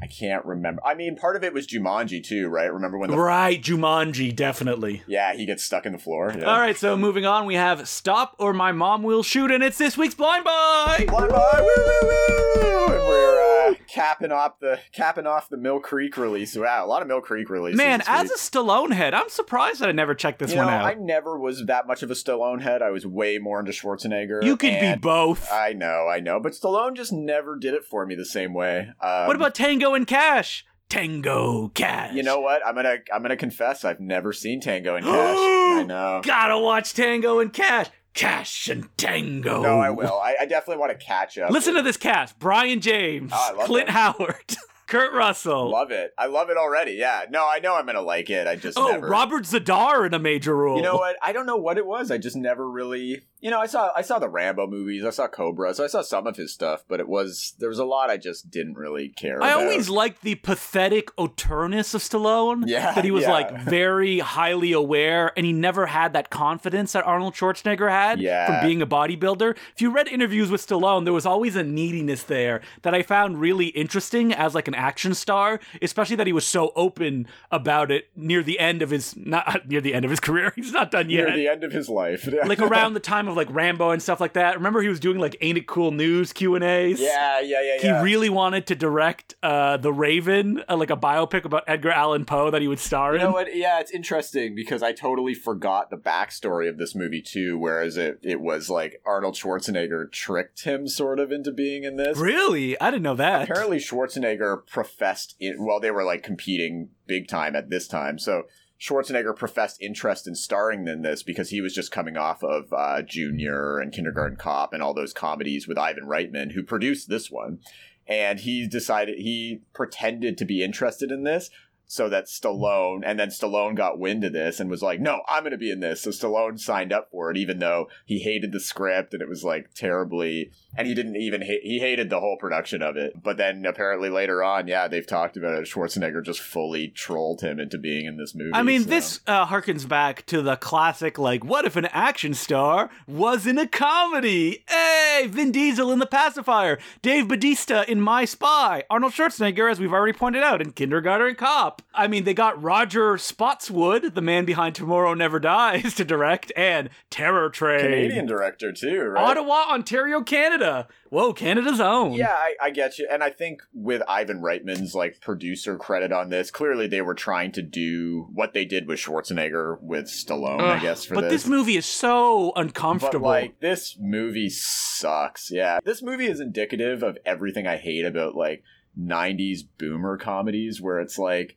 [0.00, 0.82] I can't remember.
[0.84, 2.72] I mean, part of it was Jumanji too, right?
[2.72, 5.02] Remember when the Right, Jumanji, definitely.
[5.06, 6.34] yeah he gets stuck in the floor.
[6.36, 6.44] Yeah.
[6.44, 9.78] All right, so moving on, we have Stop or My Mom Will Shoot, and it's
[9.78, 11.04] this week's Blind Buy!
[11.08, 12.86] Blind Buy, woo, woo, woo!
[12.86, 13.55] And we're uh,
[13.88, 16.56] capping off the capping off the Mill Creek release.
[16.56, 17.76] Wow, a lot of Mill Creek releases.
[17.76, 20.72] Man, as a Stallone head, I'm surprised that I never checked this you one know,
[20.72, 20.84] out.
[20.84, 22.82] I never was that much of a Stallone head.
[22.82, 24.42] I was way more into Schwarzenegger.
[24.42, 25.50] you could be both.
[25.52, 28.88] I know, I know, but Stallone just never did it for me the same way.
[29.00, 30.64] Um, what about Tango and Cash?
[30.88, 32.14] Tango Cash.
[32.14, 32.64] You know what?
[32.64, 35.36] I'm gonna I'm gonna confess I've never seen Tango and Cash.
[35.36, 36.20] I know.
[36.22, 37.88] Gotta watch Tango and Cash.
[38.16, 39.62] Cash and Tango.
[39.62, 40.18] No, I will.
[40.18, 41.50] I, I definitely want to catch up.
[41.50, 43.94] Listen to this cast: Brion James, Oh, I love Clint them.
[43.94, 45.70] Howard, Kurt Russell.
[45.70, 46.14] Love it.
[46.16, 46.92] I love it already.
[46.92, 47.26] Yeah.
[47.28, 48.46] No, I know I'm gonna like it.
[48.46, 49.06] I just oh, never.
[49.06, 50.78] Robert Z'Dar in a major role.
[50.78, 51.16] You know what?
[51.22, 52.10] I don't know what it was.
[52.10, 53.22] I just never really.
[53.40, 55.04] You know, I saw I saw the Rambo movies.
[55.04, 55.74] I saw Cobra.
[55.74, 58.16] So I saw some of his stuff, but it was there was a lot I
[58.16, 59.42] just didn't really care.
[59.42, 59.62] I about.
[59.64, 62.64] always liked the pathetic autourness of Stallone.
[62.66, 63.32] Yeah, That he was yeah.
[63.32, 68.46] like very highly aware and he never had that confidence that Arnold Schwarzenegger had Yeah.
[68.60, 69.56] from being a bodybuilder.
[69.74, 73.40] If you read interviews with Stallone, there was always a neediness there that I found
[73.40, 78.08] really interesting as like an action star, especially that he was so open about it
[78.16, 80.52] near the end of his not near the end of his career.
[80.56, 81.26] He's not done yet.
[81.26, 82.26] near the end of his life.
[82.46, 84.56] like around the time of like Rambo and stuff like that.
[84.56, 87.00] Remember he was doing like Ain't It Cool News Q and A's.
[87.00, 87.98] yeah, yeah, yeah, yeah.
[87.98, 92.24] He really wanted to direct uh, The Raven, uh, like a biopic about Edgar Allan
[92.24, 93.26] Poe that he would star You in.
[93.26, 93.54] know what?
[93.54, 97.58] Yeah, it's interesting because I totally forgot the backstory of this movie too.
[97.58, 102.18] Whereas it it was like Arnold Schwarzenegger tricked him sort of into being in this.
[102.18, 102.80] Really?
[102.80, 103.42] I didn't know that.
[103.50, 105.64] Apparently, Schwarzenegger professed in.
[105.64, 108.44] Well, they were like competing big time at this time, so.
[108.80, 113.02] Schwarzenegger professed interest in starring in this because he was just coming off of uh,
[113.02, 117.60] Junior and Kindergarten Cop and all those comedies with Ivan Reitman, who produced this one.
[118.06, 121.50] And he decided he pretended to be interested in this
[121.86, 125.42] so that Stallone, and then Stallone got wind of this and was like, no, I'm
[125.42, 126.02] going to be in this.
[126.02, 129.44] So Stallone signed up for it, even though he hated the script and it was
[129.44, 133.22] like terribly, and he didn't even hate, he hated the whole production of it.
[133.22, 135.68] But then apparently later on, yeah, they've talked about it.
[135.68, 138.50] Schwarzenegger just fully trolled him into being in this movie.
[138.52, 142.34] I mean, so- this uh, harkens back to the classic, like, what if an action
[142.34, 144.64] star was in a comedy?
[144.68, 149.92] Hey, Vin Diesel in The Pacifier, Dave Bautista in My Spy, Arnold Schwarzenegger, as we've
[149.92, 151.75] already pointed out, in Kindergarten Cop.
[151.94, 156.90] I mean, they got Roger Spottiswoode, the man behind Tomorrow Never Dies, to direct, and
[157.10, 157.80] Terror Train.
[157.80, 159.22] Canadian director too, right?
[159.30, 160.88] Ottawa, Ontario, Canada.
[161.08, 162.12] Whoa, Canada's own.
[162.14, 163.08] Yeah, I, I get you.
[163.10, 167.52] And I think with Ivan Reitman's like producer credit on this, clearly they were trying
[167.52, 171.44] to do what they did with Schwarzenegger with Stallone, I guess, for but this.
[171.44, 173.26] this movie is so But uncomfortable.
[173.28, 175.50] like this movie sucks.
[175.50, 175.78] Yeah.
[175.84, 178.62] This movie is indicative of everything I hate about like
[178.98, 181.56] 90s boomer comedies where it's like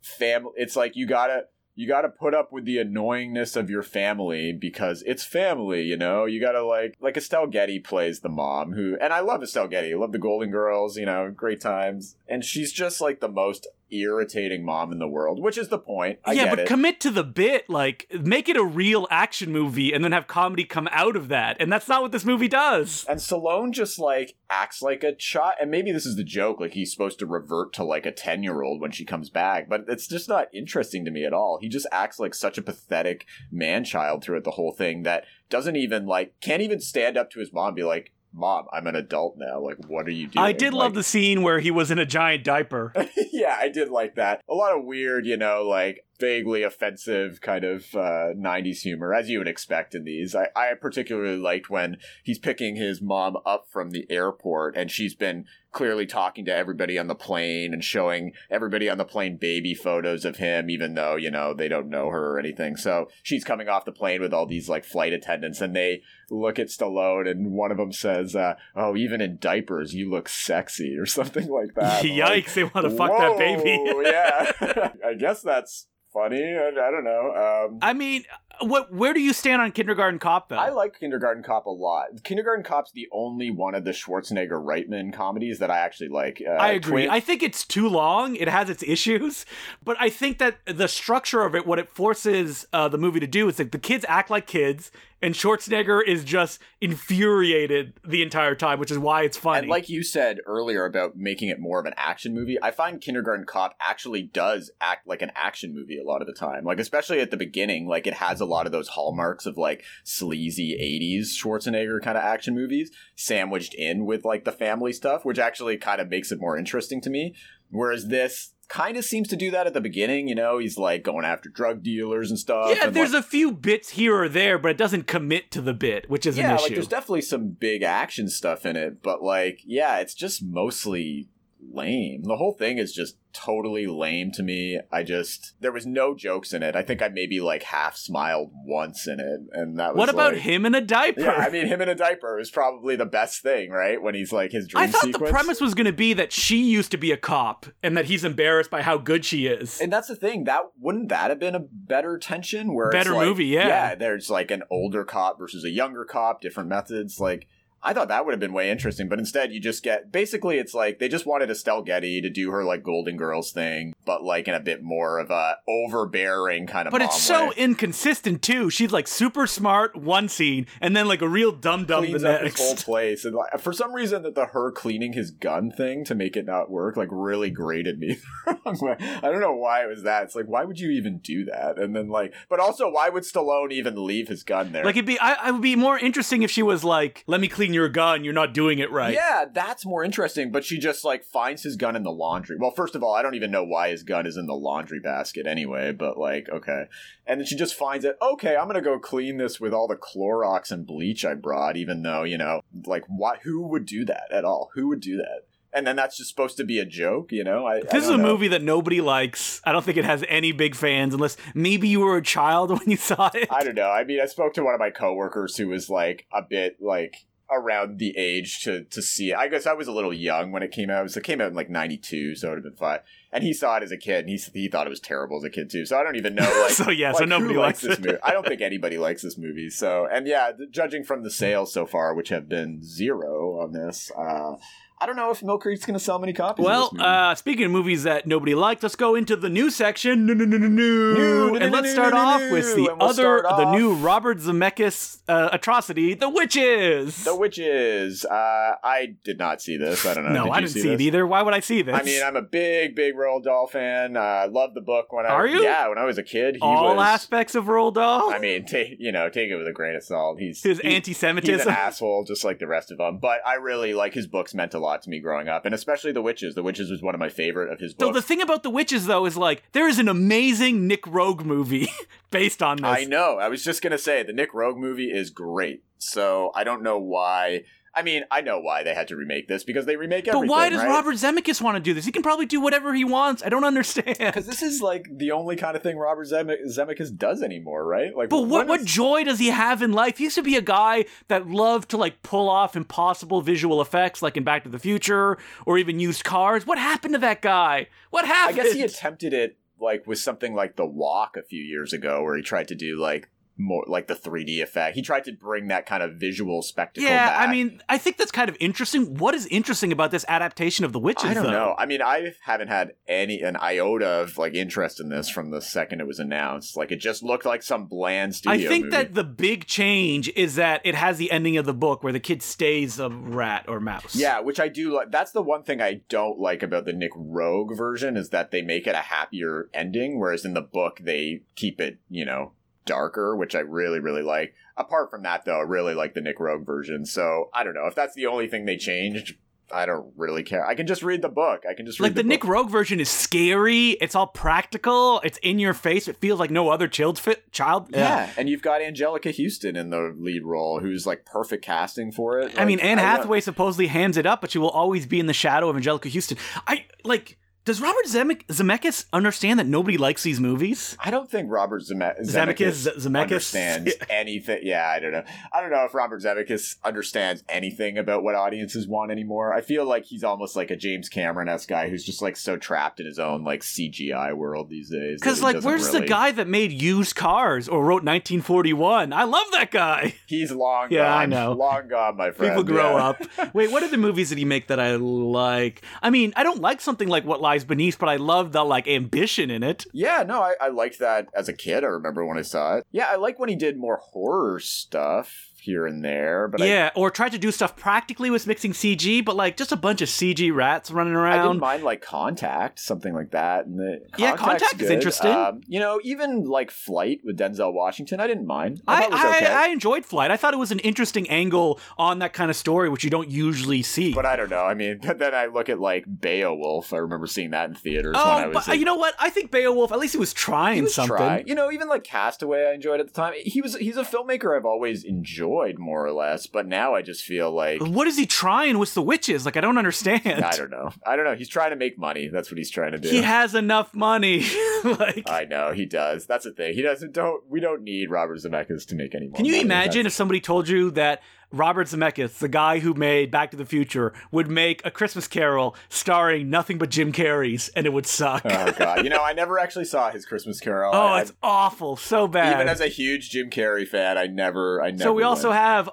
[0.00, 1.42] fam it's like you got to
[1.76, 5.96] you got to put up with the annoyingness of your family because it's family, you
[5.96, 6.24] know.
[6.24, 9.68] You got to like like Estelle Getty plays the mom who and I love Estelle
[9.68, 9.92] Getty.
[9.92, 12.16] I love the Golden Girls, you know, great times.
[12.26, 16.18] And she's just like the most irritating mom in the world, which is the point.
[16.24, 16.68] I yeah, but it.
[16.68, 17.68] commit to the bit.
[17.68, 21.56] Like, make it a real action movie and then have comedy come out of that.
[21.60, 23.04] And that's not what this movie does.
[23.08, 26.72] And Stallone just like acts like a child, and maybe this is the joke, like
[26.72, 29.84] he's supposed to revert to like a ten year old when she comes back, but
[29.88, 31.58] it's just not interesting to me at all.
[31.60, 35.76] He just acts like such a pathetic man child throughout the whole thing that doesn't
[35.76, 38.94] even like can't even stand up to his mom and be like, "Mom, I'm an
[38.94, 39.60] adult now.
[39.60, 42.06] Like, what are you doing?" I did love the scene where he was in a
[42.06, 42.92] giant diaper.
[43.32, 44.42] yeah, I did like that.
[44.48, 49.28] A lot of weird, you know, like vaguely offensive kind of uh, 90s humor, as
[49.28, 50.34] you would expect in these.
[50.34, 55.14] I, I particularly liked when he's picking his mom up from the airport and she's
[55.14, 59.74] been clearly talking to everybody on the plane and showing everybody on the plane baby
[59.74, 62.76] photos of him, even though, you know, they don't know her or anything.
[62.78, 66.00] So she's coming off the plane with all these like flight attendants and they
[66.30, 70.30] look at Stallone and one of them says, uh, Oh, even in diapers, you look
[70.30, 72.02] sexy or something like that.
[72.02, 73.78] I'm like, Yikes, they want to fuck that baby.
[74.02, 74.92] Yeah.
[75.06, 76.42] I guess that's funny.
[76.42, 77.68] I, I don't know.
[77.68, 78.24] Um, I mean,
[78.60, 78.92] what?
[78.92, 80.56] Where do you stand on Kindergarten Cop, though?
[80.56, 82.06] I like Kindergarten Cop a lot.
[82.24, 86.42] Kindergarten Cop's the only one of the Schwarzenegger Reitman comedies that I actually like.
[86.46, 87.04] Uh, I agree.
[87.04, 88.36] Twin- I think it's too long.
[88.36, 89.46] It has its issues,
[89.84, 93.26] but I think that the structure of it, what it forces uh, the movie to
[93.26, 94.90] do, is that the kids act like kids,
[95.22, 99.60] and Schwarzenegger is just infuriated the entire time, which is why it's funny.
[99.60, 103.00] And like you said earlier about making it more of an action movie, I find
[103.00, 106.64] Kindergarten Cop actually does act like an action movie a lot of the time.
[106.64, 109.84] Like especially at the beginning, like it has a lot of those hallmarks of like
[110.04, 115.38] sleazy 80s Schwarzenegger kind of action movies sandwiched in with like the family stuff, which
[115.38, 117.34] actually kind of makes it more interesting to me.
[117.70, 121.02] Whereas this kind of seems to do that at the beginning, you know, he's like
[121.02, 122.74] going after drug dealers and stuff.
[122.74, 125.60] yeah, and, there's like, a few bits here or there, but it doesn't commit to
[125.60, 126.74] the bit, which is yeah, an like issue.
[126.74, 131.28] there's definitely some big action stuff in it, but like, yeah, it's just mostly
[131.72, 132.22] lame.
[132.24, 134.80] The whole thing is just totally lame to me.
[134.90, 136.74] I just there was no jokes in it.
[136.74, 140.32] I think I maybe like half smiled once in it, and that was What about
[140.34, 141.20] like- him in a diaper?
[141.20, 144.00] Yeah, I mean, him in a diaper is probably the best thing, right?
[144.00, 145.28] When he's like his dream I thought sequence.
[145.30, 148.06] the premise was going to be that she used to be a cop and that
[148.06, 149.80] he's embarrassed by how good she is.
[149.80, 150.44] And that's the thing.
[150.44, 152.72] That wouldn't that have been a better tension?
[152.74, 153.66] Where Better like- movie, yeah.
[153.68, 157.20] Yeah, there's like an older cop versus a younger cop, different methods.
[157.20, 157.48] Like
[157.82, 160.74] I thought that would have been way interesting, but instead you just get basically it's
[160.74, 164.48] like they just wanted Estelle Getty to do her like Golden Girls thing, but like
[164.48, 166.92] in a bit more of a overbearing kind of.
[166.92, 167.54] but it's so way.
[167.56, 168.70] inconsistent too.
[168.70, 172.24] She's like super smart one scene, and then like a real dumb dumb the cleans
[172.24, 172.60] up his next.
[172.60, 176.14] whole place, and like, for some reason that the her cleaning his gun thing to
[176.14, 178.96] make it not work like really grated me the wrong way.
[178.98, 180.24] I don't know why it was that.
[180.24, 181.78] It's like why would you even do that?
[181.78, 184.84] And then like, but also why would Stallone even leave his gun there?
[184.84, 187.48] Like it'd be, I, I would be more interesting if she was like, "Let me
[187.48, 188.24] clean your gun.
[188.24, 190.50] You're not doing it right." Yeah, that's more interesting.
[190.50, 192.56] But she just like finds his gun in the laundry.
[192.58, 195.00] Well, first of all, I don't even know why his gun is in the laundry
[195.00, 195.92] basket anyway.
[195.92, 196.84] But like, okay,
[197.26, 198.16] and then she just finds it.
[198.20, 201.76] Okay, I'm gonna go clean this with all the Clorox and bleach I brought.
[201.76, 203.40] Even though you know, like, what?
[203.42, 204.70] Who would do that at all?
[204.74, 205.42] Who would do that?
[205.72, 207.66] And then that's just supposed to be a joke, you know?
[207.66, 208.22] I, I This is a know.
[208.22, 209.60] movie that nobody likes.
[209.62, 212.88] I don't think it has any big fans, unless maybe you were a child when
[212.88, 213.48] you saw it.
[213.50, 213.90] I don't know.
[213.90, 217.26] I mean, I spoke to one of my coworkers who was like a bit like
[217.50, 219.36] around the age to to see it.
[219.36, 221.10] I guess I was a little young when it came out.
[221.10, 223.00] So it came out in like '92, so it would have been fine.
[223.32, 225.44] And he saw it as a kid, and he he thought it was terrible as
[225.44, 225.86] a kid too.
[225.86, 226.44] So I don't even know.
[226.66, 228.18] Like, so yeah, so nobody who likes, this movie.
[228.22, 229.70] I don't think anybody likes this movie.
[229.70, 234.10] So and yeah, judging from the sales so far, which have been zero on this.
[234.16, 234.56] uh
[234.98, 236.64] I don't know if Mill Creek's going to sell many copies.
[236.64, 237.04] of Well, this movie.
[237.04, 240.24] uh, speaking of movies that nobody liked, let's go into the new section.
[240.24, 241.48] No, no, no, no, New, no.
[241.50, 245.18] no, And let's start no, off no, with the we'll other, the new Robert Zemeckis
[245.28, 247.24] uh, atrocity, The Witches.
[247.24, 248.24] The Witches.
[248.24, 250.06] Uh, I did not see this.
[250.06, 250.32] I don't know.
[250.32, 250.92] no, Did I didn't see, this?
[250.92, 251.26] it either.
[251.26, 251.94] Why would I see this?
[251.94, 254.16] I mean, I'm a big, big Roald Dahl fan.
[254.16, 255.62] Uh, loved the book when I Are you?
[255.62, 256.54] Yeah, when I was a kid.
[256.56, 258.32] He all was, aspects of Roald Dahl.
[258.32, 260.38] I mean, take you know, take it with a grain of salt.
[260.40, 261.54] He's his he- anti-Semitism.
[261.58, 263.18] He's an asshole, just like the rest of them.
[263.18, 264.54] But I really like his books.
[264.54, 266.54] Meant a lot to me growing up, and especially The Witches.
[266.54, 269.06] The Witches was one of my favorite of his So the thing about the witches,
[269.06, 271.88] though, is like there is an amazing Nick Roeg movie
[272.30, 272.86] based on this.
[272.86, 273.38] I know.
[273.38, 275.82] I was just gonna say the Nick Roeg movie is great.
[275.98, 277.64] So I don't know why.
[277.96, 280.48] I mean, I know why they had to remake this because they remake everything.
[280.48, 280.88] but why does right?
[280.88, 282.04] Robert Zemeckis want to do this?
[282.04, 283.42] He can probably do whatever he wants.
[283.42, 284.18] I don't understand.
[284.18, 288.14] Because this is like the only kind of thing Robert Zeme- Zemeckis does anymore, right?
[288.14, 290.18] Like, But what when what is- joy does he have in life?
[290.18, 294.20] He used to be a guy that loved to like pull off impossible visual effects,
[294.20, 296.66] like in Back to the Future, or even used cars.
[296.66, 297.86] What happened to that guy?
[298.10, 298.60] What happened?
[298.60, 302.22] I guess he attempted it like with something like The Walk a few years ago,
[302.22, 304.96] where he tried to do like more like the 3D effect.
[304.96, 307.08] He tried to bring that kind of visual spectacle.
[307.08, 307.48] yeah, back.
[307.48, 309.14] I mean, I think that's kind of interesting.
[309.14, 311.30] What is interesting about this adaptation of The Witches?
[311.30, 311.50] I don't though?
[311.50, 311.74] know.
[311.78, 315.62] I mean, I haven't had any an iota of like interest in this from the
[315.62, 316.76] second it was announced.
[316.76, 318.66] Like, it just looked like some bland studio.
[318.66, 318.96] I think movie.
[318.96, 322.20] that the big change is that it has the ending of the book where the
[322.20, 324.14] kid stays a rat or mouse.
[324.14, 325.10] Yeah, which I do like.
[325.10, 328.62] That's the one thing I don't like about the Nick Roeg version is that they
[328.62, 332.52] make it a happier ending, whereas in the book they keep it, you know,
[332.86, 334.54] darker, which I really, really like.
[334.76, 337.04] Apart from that, though, I really like the Nick Roeg version.
[337.04, 339.34] So I don't know if that's the only thing they changed.
[339.72, 340.64] I don't really care.
[340.64, 341.64] I can just read the book.
[341.68, 342.28] I can just read Like the, book.
[342.28, 343.90] Nick Roeg version is scary.
[344.00, 345.20] It's all practical.
[345.24, 346.06] It's in your face.
[346.06, 347.88] It feels like no other child fit child.
[347.90, 352.38] Yeah, and you've got Anjelica Huston in the lead role, who's like perfect casting for
[352.38, 352.56] it.
[352.56, 355.26] I mean, Like, Anne Hathaway supposedly hands it up, but she will always be in
[355.26, 356.38] the shadow of Anjelica Huston.
[356.68, 357.36] I like.
[357.66, 360.96] Does Robert Zemeck- Zemeckis understand that nobody likes these movies?
[361.04, 363.20] I don't think Robert Zeme- Zemeckis- Zemeckis, Zemeckis?
[363.22, 364.60] understands anything.
[364.62, 365.24] Yeah, I don't know.
[365.52, 369.52] I don't know if Robert Zemeckis understands anything about what audiences want anymore.
[369.52, 372.56] I feel like he's almost like a James Cameron esque guy who's just like so
[372.56, 375.20] trapped in his own like CGI world these days.
[375.20, 379.12] Because like, where's the guy that made used cars or wrote 1941?
[379.12, 380.14] I love that guy.
[380.26, 381.22] He's long Yeah, gone.
[381.22, 381.52] I know.
[381.66, 382.52] Long gone, my friend.
[382.52, 383.08] People grow Yeah.
[383.08, 383.54] up.
[383.54, 385.82] Wait, what are the movies that he make that I like?
[386.00, 388.88] I mean, I don't like something like What Lies Beneath, but I love the like
[388.88, 389.86] ambition in it.
[389.92, 391.84] Yeah, no, I, I liked that as a kid.
[391.84, 392.86] I remember when I saw it.
[392.90, 396.48] Yeah, I like when he did more horror stuff here and there.
[396.48, 399.72] But I, yeah, or tried to do stuff practically with mixing CG, but like just
[399.72, 401.40] a bunch of CG rats running around.
[401.40, 403.66] I didn't mind like Contact, something like that.
[403.66, 405.32] And the Yeah, Contact is interesting.
[405.32, 408.80] Um, you know, even like Flight with Denzel Washington, I didn't mind.
[408.86, 409.46] I, I, okay.
[409.46, 410.30] I, I enjoyed Flight.
[410.30, 413.28] I thought it was an interesting angle on that kind of story, which you don't
[413.28, 414.14] usually see.
[414.14, 414.64] but I don't know.
[414.64, 416.92] I mean, but then I look at like Beowulf.
[416.92, 418.54] I remember seeing that in theaters when I oh, was.
[418.54, 419.14] but like, you know what?
[419.18, 419.90] I think Beowulf.
[419.90, 421.16] At least he was trying he was something.
[421.16, 421.48] trying.
[421.48, 423.34] You know, even like Castaway, I enjoyed at the time.
[423.36, 427.24] He was he's a filmmaker I've always enjoyed more or less, but now I just
[427.24, 429.44] feel like What is he trying with the witches?
[429.44, 430.20] Like I don't understand.
[430.44, 430.90] I don't know.
[431.06, 431.34] I don't know.
[431.34, 432.28] He's trying to make money.
[432.28, 433.08] That's what he's trying to do.
[433.08, 434.40] He has enough money.
[434.84, 436.26] like I know he does.
[436.26, 436.74] That's the thing.
[436.74, 437.12] He doesn't.
[437.12, 437.42] Don't.
[437.48, 439.28] We don't need Robert Zemeckis to make any.
[439.28, 439.62] Can you money.
[439.62, 441.22] imagine That's- if somebody told you that
[441.52, 445.76] Robert Zemeckis, the guy who made Back to the Future, would make a Christmas Carol
[445.88, 448.42] starring nothing but Jim Carrey's and it would suck?
[448.44, 449.04] Oh god.
[449.04, 450.90] You know, I never actually saw his Christmas Carol.
[450.94, 452.54] oh, I- it's awful, so bad.
[452.54, 454.82] even as a huge Jim Carrey fan, I never.
[454.82, 455.02] I never.
[455.04, 455.90] so we also have have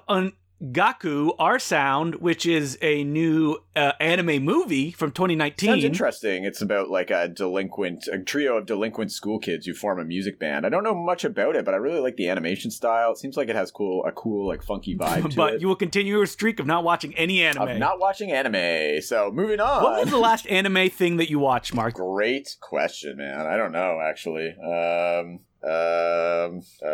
[0.72, 5.68] Gaku, Our Sound, which is a new uh, anime movie from 2019.
[5.68, 6.44] Sounds interesting.
[6.44, 10.38] It's about like a delinquent, a trio of delinquent school kids who form a music
[10.38, 10.64] band.
[10.64, 13.12] I don't know much about it, but I really like the animation style.
[13.12, 15.60] It seems like it has cool, a cool, like funky vibe to but it.
[15.60, 17.68] you will continue your streak of not watching any anime.
[17.68, 19.00] of not watching anime.
[19.02, 19.82] So moving on.
[19.82, 21.94] what was the last anime thing that you watched, Mark?
[21.94, 23.46] Great question, man.
[23.46, 24.54] I don't know actually.
[24.58, 26.88] Um, um, uh,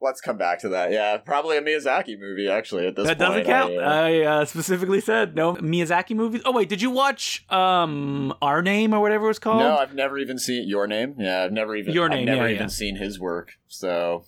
[0.00, 0.92] let's come back to that.
[0.92, 2.48] Yeah, probably a Miyazaki movie.
[2.48, 3.72] Actually, at this That point, doesn't count.
[3.78, 6.42] I, uh, I uh, specifically said no Miyazaki movies.
[6.44, 9.60] Oh wait, did you watch um Our Name or whatever it was called?
[9.60, 11.16] no, I've never even seen Your Name.
[11.18, 12.20] Yeah, I've never even Your Name.
[12.20, 12.68] I've never yeah, even yeah.
[12.68, 13.52] seen his work.
[13.68, 14.24] So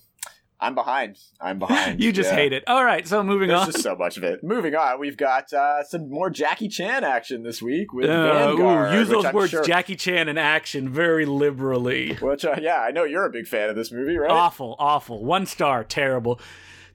[0.59, 1.17] I'm behind.
[1.41, 1.99] I'm behind.
[2.03, 2.35] you just Yeah.
[2.35, 2.63] hate it.
[2.67, 3.65] All right, so moving There's on.
[3.71, 4.43] just so much of it.
[4.43, 8.93] Moving on, we've got uh, some more Jackie Chan action this week with Uh, ooh,
[8.97, 12.15] use those words, sure- Jackie Chan in action, very liberally.
[12.21, 14.31] Which, uh, yeah, I know you're a big fan of this movie, right?
[14.31, 15.23] Awful, awful.
[15.23, 16.39] One star, terrible.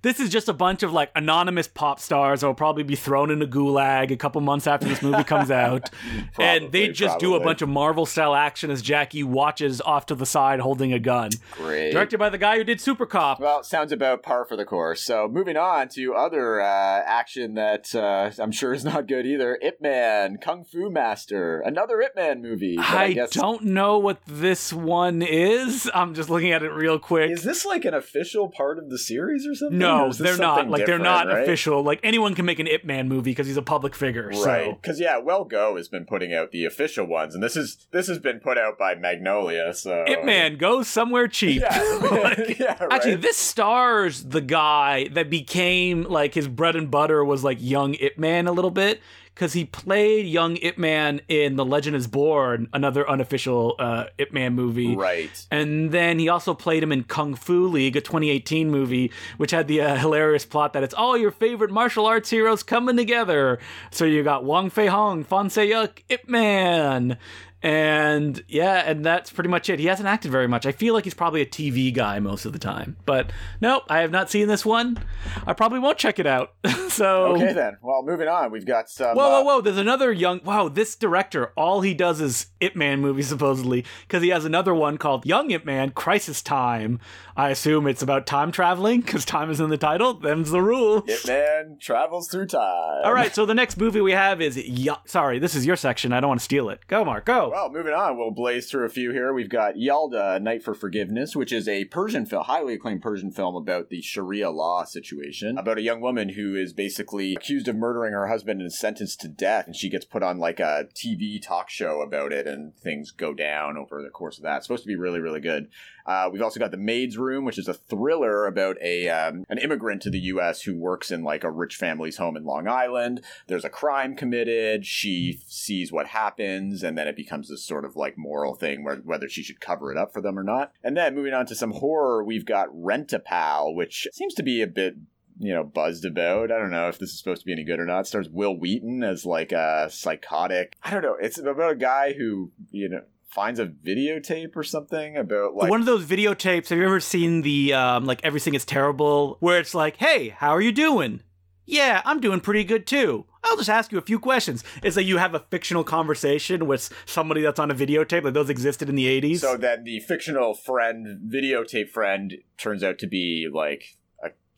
[0.02, 3.30] This is just a bunch of like anonymous pop stars that will probably be thrown
[3.30, 5.90] in a gulag a couple months after this movie comes out.
[6.38, 10.06] and they Probably, just do a bunch of Marvel style action as Jackie watches off
[10.06, 11.30] to the side holding a gun.
[11.52, 11.92] Great.
[11.92, 13.40] Directed by the guy who did Super Cop.
[13.40, 15.02] Well, sounds about par for the course.
[15.02, 19.58] So, moving on to other uh, action that uh, I'm sure is not good either.
[19.62, 22.76] Ip Man, Kung Fu Master, another Ip Man movie.
[22.76, 25.90] that I, guess- don't know what this one is.
[25.92, 27.30] I'm just looking at it real quick.
[27.30, 29.76] Is this like an official part of the series or something?
[29.82, 30.68] Or no, they're not.
[30.68, 31.42] Like they're not right?
[31.42, 31.82] official.
[31.82, 34.28] Like anyone can make an Ip Man movie because he's a public figure.
[34.28, 37.56] Right, So because yeah, Well Go has been putting out the official ones, and this
[37.56, 39.74] is this has been put out by Magnolia.
[39.74, 41.62] So Ip Man goes somewhere cheap.
[41.62, 42.92] yeah, Like, yeah, right.
[42.92, 47.94] Actually, this stars the guy that became like his bread and butter was like young
[47.94, 49.00] Ip Man a little bit
[49.34, 54.32] because he played young Ip Man in The Legend Is Born, another unofficial uh, Ip
[54.32, 54.94] Man movie.
[54.94, 55.46] right.
[55.50, 59.66] And then he also played him in Kung Fu League, a 2018 movie, which had
[59.68, 63.58] the uh, hilarious plot that it's all your favorite martial arts heroes coming together.
[63.90, 67.16] So you got Wong Fei Hong, Fan Se Yuk, Ip Man.
[67.62, 69.78] And yeah, and that's pretty much it.
[69.78, 70.64] He hasn't acted very much.
[70.64, 72.96] I feel like he's probably a TV guy most of the time.
[73.04, 73.30] But
[73.60, 74.98] nope, I have not seen this one.
[75.46, 76.54] I probably won't check it out.
[76.88, 77.76] so Okay then.
[77.82, 79.14] Well, moving on, we've got some.
[79.14, 79.60] Whoa, whoa, uh, whoa!
[79.60, 80.40] There's another young.
[80.42, 84.74] Wow, this director, all he does is Ip Man movies, supposedly, because he has another
[84.74, 86.98] one called Young Ip Man Crisis Time.
[87.36, 90.14] I assume it's about time traveling, because time is in the title.
[90.14, 91.08] Them's the rules.
[91.08, 93.02] Ip Man travels through time.
[93.04, 94.56] All right, so the next movie we have is.
[94.56, 96.12] Y- Sorry, this is your section.
[96.14, 96.80] I don't want to steal it.
[96.86, 97.49] Go, Mark, go.
[97.50, 99.32] Well, moving on, we'll blaze through a few here.
[99.32, 103.56] We've got Yalda, Night for Forgiveness, which is a Persian film, highly acclaimed Persian film
[103.56, 108.12] about the Sharia law situation, about a young woman who is basically accused of murdering
[108.12, 111.70] her husband and sentenced to death, and she gets put on like a TV talk
[111.70, 114.58] show about it, and things go down over the course of that.
[114.58, 115.70] It's supposed to be really, really good.
[116.10, 119.58] Uh, we've also got The Maid's Room, which is a thriller about a um, an
[119.58, 120.62] immigrant to the U.S.
[120.62, 123.22] who works in like a rich family's home in Long Island.
[123.46, 124.84] There's a crime committed.
[124.84, 128.96] She sees what happens, and then it becomes this sort of like moral thing where
[128.96, 130.72] whether she should cover it up for them or not.
[130.82, 134.42] And then moving on to some horror, we've got Rent a Pal, which seems to
[134.42, 134.96] be a bit
[135.38, 136.50] you know, buzzed about.
[136.50, 138.00] I don't know if this is supposed to be any good or not.
[138.00, 140.76] It stars Wil Wheaton as like a psychotic.
[140.82, 141.16] I don't know.
[141.20, 145.80] It's about a guy who, you know, finds a videotape or something about like One
[145.80, 146.68] of those videotapes.
[146.68, 150.50] Have you ever seen the um, like Everything Is Terrible, where it's like, "Hey, how
[150.50, 151.22] are you doing?"
[151.66, 153.26] Yeah, I'm doing pretty good too.
[153.44, 154.64] I'll just ask you a few questions.
[154.82, 158.24] It's like you have a fictional conversation with somebody that's on a videotape.
[158.24, 159.38] Like those existed in the 80s.
[159.38, 163.96] So then the fictional friend, videotape friend, turns out to be like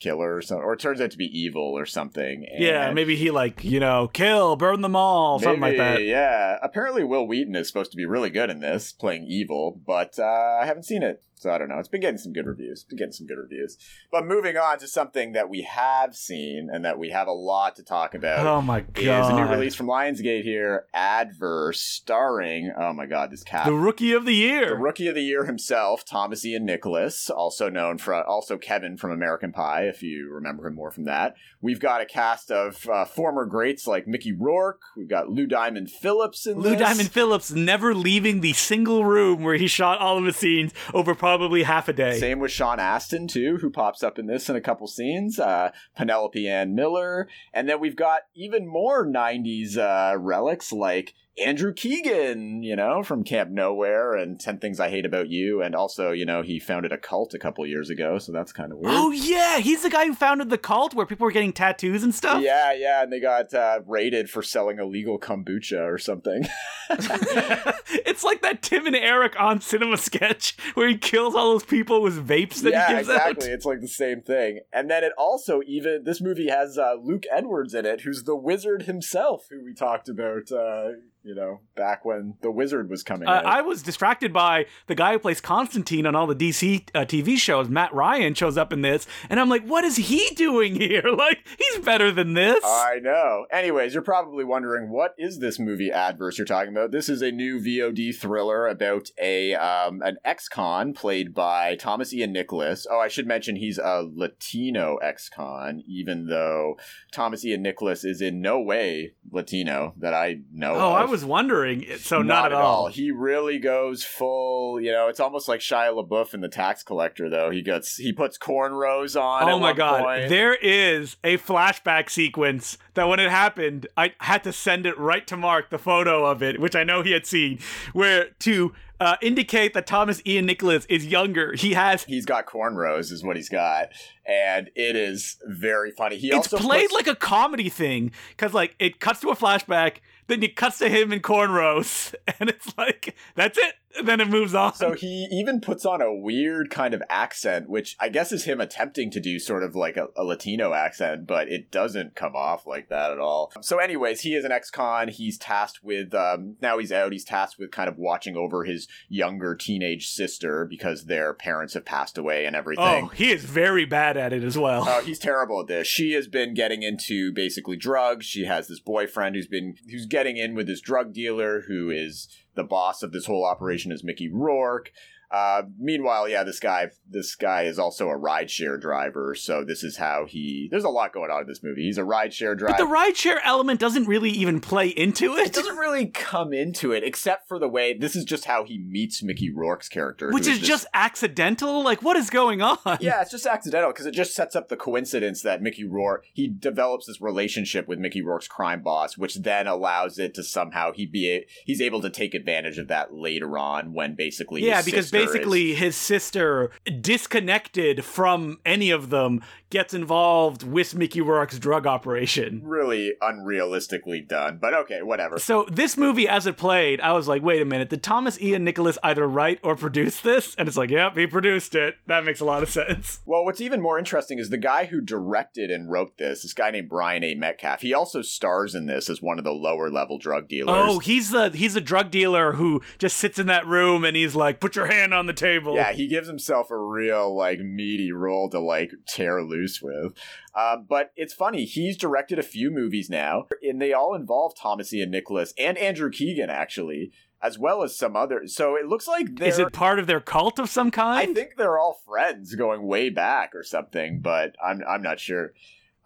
[0.03, 2.47] killer or something, or it turns out to be evil or something.
[2.59, 6.05] yeah, maybe he like you know kill, burn them all, something like that.
[6.05, 6.59] Yeah.
[6.63, 10.59] Apparently, Wil Wheaton is supposed to be really good in this, playing evil, but uh,
[10.61, 11.23] I haven't seen it.
[11.43, 11.81] So I don't know.
[11.81, 12.83] It's been getting some good reviews.
[12.83, 13.77] It's been getting some good reviews.
[14.13, 17.75] But moving on to something that we have seen and that we have a lot
[17.77, 18.47] to talk about.
[18.47, 19.25] Oh my god!
[19.25, 23.67] Is a new release from Lionsgate here, Adverse, starring, oh my god, this cat.
[23.67, 27.69] the rookie of the year, The rookie of the year himself, Thomas Ian Nicholas, also
[27.69, 31.35] known for also Kevin from American Pie, if you remember him more from that.
[31.61, 34.81] We've got a cast of uh, former greats like Mickey Rourke.
[34.97, 36.81] We've got Lou Diamond Phillips in Lou this.
[36.81, 41.15] Diamond Phillips never leaving the single room where he shot all of his scenes over
[41.15, 42.19] probably half a day.
[42.19, 45.39] Same with Sean Astin too, who pops up in this in a couple scenes.
[45.39, 51.73] Uh, Penelope Ann Miller, and then we've got even more '90s uh, relics like Andrew
[51.73, 55.63] Keegan, you know, from Camp Nowhere and 10 Things I Hate About You.
[55.63, 58.71] And also, you know, he founded a cult a couple years ago, so that's kind
[58.71, 58.95] of weird.
[58.95, 59.59] Oh, yeah.
[59.59, 62.43] He's the guy who founded the cult where people were getting tattoos and stuff.
[62.43, 63.03] Yeah, yeah.
[63.03, 66.45] And they got uh, raided for selling illegal kombucha or something.
[66.91, 72.03] it's like that Tim and Eric on cinema sketch where he kills all those people
[72.03, 73.49] with vapes that yeah, he gives exactly.
[73.49, 73.55] out.
[73.55, 74.61] It's like the same thing.
[74.73, 78.37] And then it also even this movie has uh, Luke Edwards in it, who's the
[78.37, 80.53] wizard himself, who we talked about.
[80.53, 83.29] Uh, you know, back when the wizard was coming.
[83.29, 83.47] Uh, out.
[83.47, 87.37] I was distracted by the guy who plays Constantine on all the DC uh, TV
[87.37, 87.69] shows.
[87.69, 91.03] Matt Ryan shows up in this, and I'm like, what is he doing here?
[91.23, 92.65] Like, he's better than this.
[92.65, 93.47] I know.
[93.53, 96.91] Anyways, you're probably wondering what is this movie adverse you're talking about?
[96.91, 102.33] This is a new VOD thriller about a um, an ex-con played by Thomas Ian
[102.33, 102.87] Nicholas.
[102.91, 106.77] Oh, I should mention he's a Latino ex-con, even though
[107.13, 110.75] Thomas Ian Nicholas is in no way Latino that I know.
[110.75, 111.09] oh, of.
[111.09, 111.85] I was wondering.
[111.99, 112.89] So not, at all.
[112.89, 114.81] He really goes full.
[114.81, 117.51] You know, it's almost like Shia LaBeouf in The Tax Collector, though.
[117.51, 119.49] He gets he puts cornrows on.
[119.49, 120.03] Oh my god.
[120.03, 120.29] point.
[120.29, 125.27] There is a flashback sequence that when it happened, I had to send it right
[125.29, 127.61] to Mark, the photo of it, which I know he had seen,
[127.93, 132.05] where to uh, indicate that Thomas Ian Nicholas is younger, he has.
[132.05, 133.89] He's got cornrows, is what he's got,
[134.27, 136.17] and it is very funny.
[136.19, 139.37] He It's also played puts- like a comedy thing because, like, it cuts to a
[139.37, 139.97] flashback,
[140.33, 143.75] then it cuts to him in cornrows, and it's like that's it.
[143.99, 144.75] And then it moves on.
[144.75, 148.61] So he even puts on a weird kind of accent, which I guess is him
[148.61, 152.67] attempting to do sort of like a, a Latino accent, but it doesn't come off
[152.67, 153.53] like that at all.
[153.61, 155.09] So, anyways, he is an ex-con.
[155.09, 157.13] He's tasked with um, now he's out.
[157.13, 161.85] He's tasked with kind of watching over his younger teenage sister because their parents have
[161.85, 163.05] passed away and everything.
[163.05, 164.85] oh, he is very bad at it as well.
[164.87, 165.87] Oh, he's terrible at this.
[165.87, 168.27] She has been getting into basically drugs.
[168.27, 172.29] She has this boyfriend who's been who's getting in with this drug dealer who is
[172.55, 174.93] the boss of this whole operation is Mickey Rourke.
[175.33, 179.35] Uh, meanwhile, yeah, this guy, this guy is also a rideshare driver.
[179.35, 180.69] So this is how he.
[180.71, 181.83] There's a lot going on in this movie.
[181.85, 182.75] He's a rideshare driver.
[182.77, 185.47] but the rideshare element doesn't really even play into it.
[185.47, 188.79] it doesn't really come into it, except for the way this is just how he
[188.79, 191.83] meets Mickey Rourke's character, which is, this- just accidental.
[191.83, 192.77] Like, what is going on?
[193.01, 196.47] yeah, it's just accidental because it just sets up the coincidence that Mickey Rourke he
[196.49, 201.07] develops this relationship with Mickey Rourke's crime boss, which then allows it to somehow he
[201.07, 205.07] be a, he's able to take advantage of that later on when basically Yeah, because
[205.07, 206.71] sister is- basically his sister,
[207.01, 212.61] disconnected from any of them, gets involved with Mickey Rourke's drug operation.
[212.63, 214.59] really unrealistically done.
[214.61, 215.39] But okay, whatever.
[215.39, 218.65] So this movie, as it played, I was like, wait a minute, did Thomas Ian
[218.65, 220.55] Nicholas either write or produce this?
[220.57, 221.97] And it's like, yep, he produced it.
[222.07, 223.21] That makes a lot of sense.
[223.25, 226.71] Well, what's even more interesting is the guy who directed and wrote this, this guy
[226.71, 227.35] named Brian A.
[227.35, 227.81] Metcalf.
[227.81, 230.77] He also stars in this as one of the lower level drug dealers.
[230.77, 234.35] Oh, he's the he's a drug dealer who just sits in that room and he's
[234.35, 235.75] like, put your hand on the table.
[235.75, 240.13] Yeah, he gives himself a real like meaty role to like tear loose with.
[240.55, 244.93] Uh, but it's funny, he's directed a few movies now, and they all involve Thomas
[244.93, 248.55] Ian Nicholas and Andrew Keegan actually, as well as some others.
[248.55, 249.41] So it looks like.
[249.41, 251.31] Is it part of their cult of some kind?
[251.31, 255.53] I think they're all friends going way back or something, but I'm I'm not sure.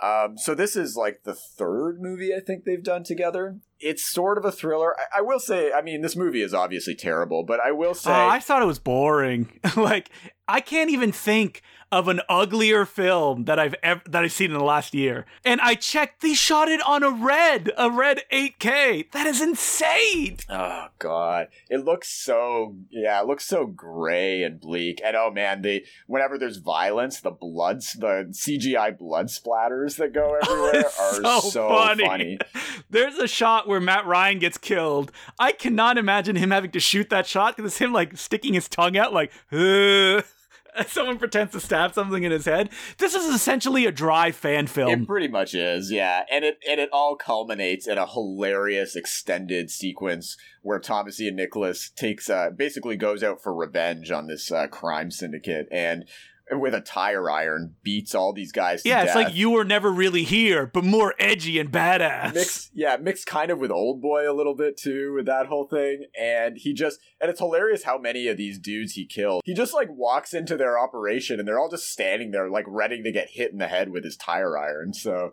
[0.01, 3.59] Um, so this is like the third movie I think they've done together.
[3.81, 4.95] It's sort of a thriller.
[4.99, 8.11] I, I will say, I mean, this movie is obviously terrible, but I will say,
[8.11, 9.61] Oh, I thought it was boring.
[9.77, 10.11] like
[10.49, 11.63] I can't even think
[11.93, 15.25] of an uglier film that I've ever that I've seen in the last year.
[15.45, 19.11] And I checked; they shot it on a red, a red 8K.
[19.13, 20.39] That is insane.
[20.49, 25.01] Oh god, it looks so yeah, it looks so gray and bleak.
[25.05, 30.37] And oh man, the whenever there's violence, the bloods, the CGI blood splatters that go
[30.43, 32.05] oh, everywhere It's are so so, funny.
[32.07, 32.39] funny.
[32.91, 35.13] There's a shot where Matt Ryan gets killed.
[35.39, 38.69] I cannot imagine him having to shoot that shot because it's him like sticking his
[38.69, 39.33] tongue out like.
[40.77, 42.69] As Someone pretends to stab something in his head.
[42.99, 44.91] This is essentially a dry fan film.
[44.91, 49.71] It pretty much is, yeah, and it and it all culminates in a hilarious extended
[49.71, 54.67] sequence where Thomas Ian Nicholas takes uh, basically goes out for revenge on this uh,
[54.67, 56.05] crime syndicate and.
[56.53, 58.83] With a tire iron beats all these guys.
[58.83, 62.35] to Yeah, it's like you were never really here, but more edgy and badass.
[62.35, 65.67] mixed yeah mixed kind of with old boy a little bit too with that whole
[65.67, 69.55] thing and he just and it's hilarious how many of these dudes he killed he
[69.55, 73.11] just like walks into their operation and they're all just standing there like ready to
[73.11, 75.33] get hit in the head with his tire iron so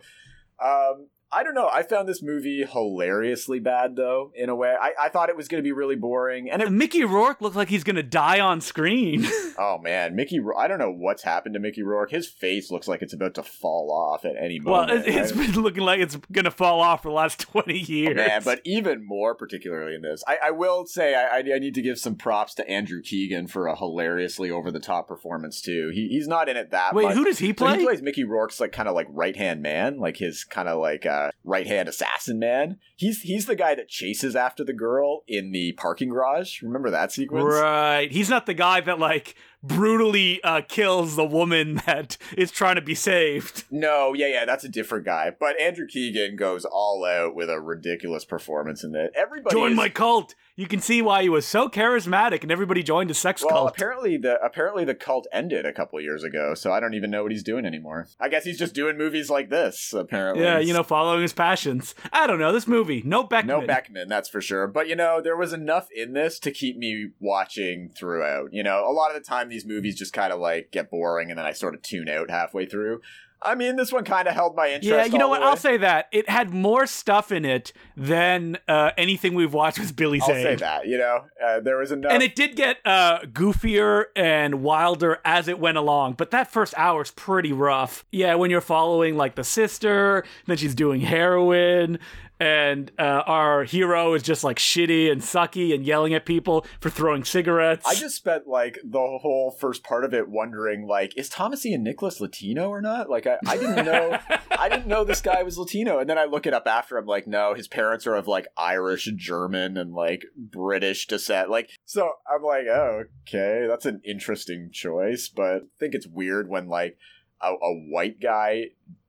[0.64, 1.70] um I don't know.
[1.72, 4.32] I found this movie hilariously bad, though.
[4.36, 6.72] In a way, I, I thought it was going to be really boring, and it
[6.72, 9.28] Mickey Rourke looked like he's gonna die on screen.
[9.56, 10.40] Oh man, Mickey!
[10.58, 12.10] I don't know what's happened to Mickey Rourke.
[12.10, 14.90] His face looks like it's about to fall off at any moment.
[14.90, 15.46] well, it, it's right?
[15.54, 18.16] been looking like it's gonna fall off for the last twenty years.
[18.16, 21.76] Man, but even more particularly in this, I, I will say I, I, I need
[21.76, 25.92] to give some props to Andrew Keegan for a hilariously over the top performance too.
[25.94, 27.14] He he's not in it that wait, much.
[27.14, 27.78] who does he So play?
[27.78, 30.80] he plays Mickey Rourke's like kind of like right hand man, like his kind of
[30.80, 32.80] like uh, Uh, right hand assassin man.
[32.96, 36.62] He's he's the guy that chases after the girl in the parking garage.
[36.62, 37.54] Remember that sequence?
[37.54, 38.12] Right.
[38.12, 42.82] He's not the guy that like brutally uh, kills the woman that is trying to
[42.82, 43.64] be saved.
[43.72, 45.32] No, yeah, yeah, that's a different guy.
[45.38, 49.12] But Andrew Keegan goes all out with a ridiculous performance in it.
[49.16, 50.36] Everybody Join is- my cult.
[50.56, 53.52] You can see why he was so charismatic and everybody joined his sex cult.
[53.52, 53.76] Well, cult.
[53.76, 57.24] apparently the apparently the cult ended a couple years ago, so I don't even know
[57.24, 58.08] what he's doing anymore.
[58.20, 59.94] I guess he's just doing movies like this.
[59.94, 61.96] Apparently, yeah, you know, following his passions.
[62.12, 62.52] I don't know.
[62.52, 63.62] This movie, no Beckman.
[63.62, 64.68] No Beckman, that's for sure.
[64.68, 68.54] But you know, there was enough in this to keep me watching throughout.
[68.54, 71.30] You know, a lot of the time these movies just kind of like get boring
[71.30, 73.02] and then I sort of tune out halfway through.
[73.46, 74.86] I mean, this one kind of held my interest.
[74.86, 75.42] Yeah, you know what?
[75.42, 75.48] way.
[75.48, 79.96] I'll say that it had more stuff in it than uh, anything we've watched with
[79.96, 80.88] Billy I'll say that.
[80.88, 82.12] You know, uh, there was enough.
[82.12, 86.74] And it did get uh, goofier and wilder as it went along, but that first
[86.78, 88.06] hour is pretty rough.
[88.12, 92.00] Yeah, when you're following like the sister, then she's doing heroin,
[92.40, 96.90] and uh, our hero is just like shitty and sucky and yelling at people for
[96.90, 97.86] throwing cigarettes.
[97.86, 101.84] I just spent like the whole first part of it wondering, like, is Thomas Ian
[101.84, 103.10] Nicholas Latino or not?
[103.10, 104.18] Like, I, I didn't know,
[104.52, 106.98] I didn't know this guy was Latino, and then I look it up after.
[106.98, 111.50] I'm like, no, his parents are of like Irish, German, and like British descent.
[111.50, 116.50] Like, so I'm like, oh, okay, that's an interesting choice, but I think it's weird
[116.50, 116.98] when like
[117.42, 118.66] a, a white guy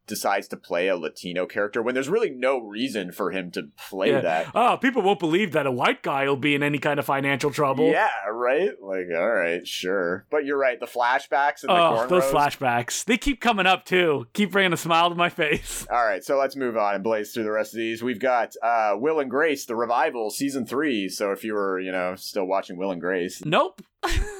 [0.06, 4.10] decides to play a Latino character when there's really no reason for him to play
[4.10, 4.20] Yeah.
[4.20, 4.46] that.
[4.54, 7.50] Oh, people won't believe that a white guy will be in any kind of financial
[7.50, 7.90] trouble.
[7.90, 8.70] Yeah, right.
[8.80, 10.26] Like, all right, sure.
[10.30, 10.78] But you're right.
[10.78, 13.04] The flashbacks and the Oh, those flashbacks.
[13.04, 14.26] They keep coming up too.
[14.32, 15.86] Keep bringing a smile to my face.
[15.90, 18.02] All right, so let's move on and blaze through the rest of these.
[18.02, 21.08] We've got uh, Will and Grace, the revival, season three.
[21.08, 23.82] So if you were, you know, still watching Will and Grace, Nope.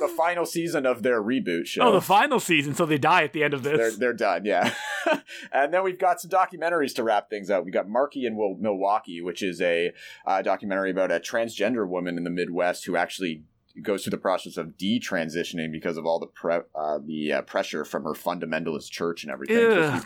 [0.01, 1.83] The final season of their reboot show.
[1.83, 3.97] Oh, the final season, so they die at the end of they're this.
[3.97, 4.75] they're done, yeah.
[5.53, 7.65] and then we've got some documentaries to wrap things up.
[7.65, 9.93] We got Markie in Milwaukee, which is a
[10.27, 13.45] uh, documentary about a transgender woman in the Midwest who actually
[13.83, 17.85] goes through the process of detransitioning because of all the pre- uh, the uh, pressure
[17.85, 19.57] from her fundamentalist church and everything.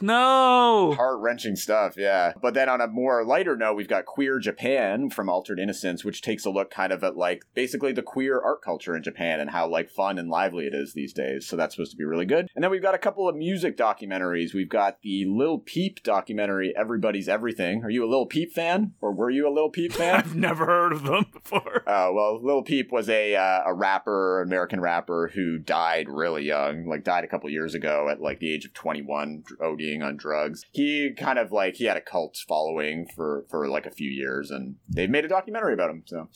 [0.00, 0.94] No.
[0.96, 2.32] Heart wrenching stuff, yeah.
[2.40, 6.22] But then on a more lighter note, we've got Queer Japan from Altered Innocence, which
[6.22, 9.50] takes a look kind of at like basically the queer art culture in Japan and
[9.50, 11.46] how like fun and lively it is these days.
[11.46, 12.48] So that's supposed to be really good.
[12.54, 14.54] And then we've got a couple of music documentaries.
[14.54, 17.84] We've got the Lil Peep documentary, Everybody's Everything.
[17.84, 18.94] Are you a Lil Peep fan?
[19.00, 20.14] Or were you a Lil Peep fan?
[20.18, 21.82] I've never heard of them before.
[21.88, 26.86] Uh, well, Lil Peep was a uh, a rapper, American rapper who died really young,
[26.86, 30.16] like died a couple years ago at like the age of 21, dr- ODing on
[30.16, 30.64] drugs.
[30.72, 34.50] He kind of like he had a cult following for for like a few years,
[34.50, 36.02] and they've made a documentary about him.
[36.06, 36.28] So,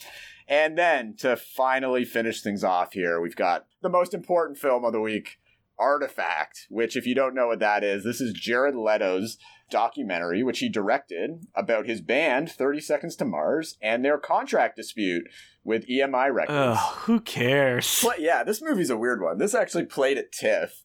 [0.48, 4.92] and then to finally finish things off here, we've got the most important film of
[4.92, 5.38] the week.
[5.78, 9.36] Artifact, which, if you don't know what that is, this is Jared Leto's
[9.72, 15.24] documentary, which he directed about his band 30 Seconds to Mars and their contract dispute
[15.64, 16.78] with EMI Records.
[16.78, 18.00] Ugh, who cares?
[18.04, 19.38] But yeah, this movie's a weird one.
[19.38, 20.84] This actually played at TIFF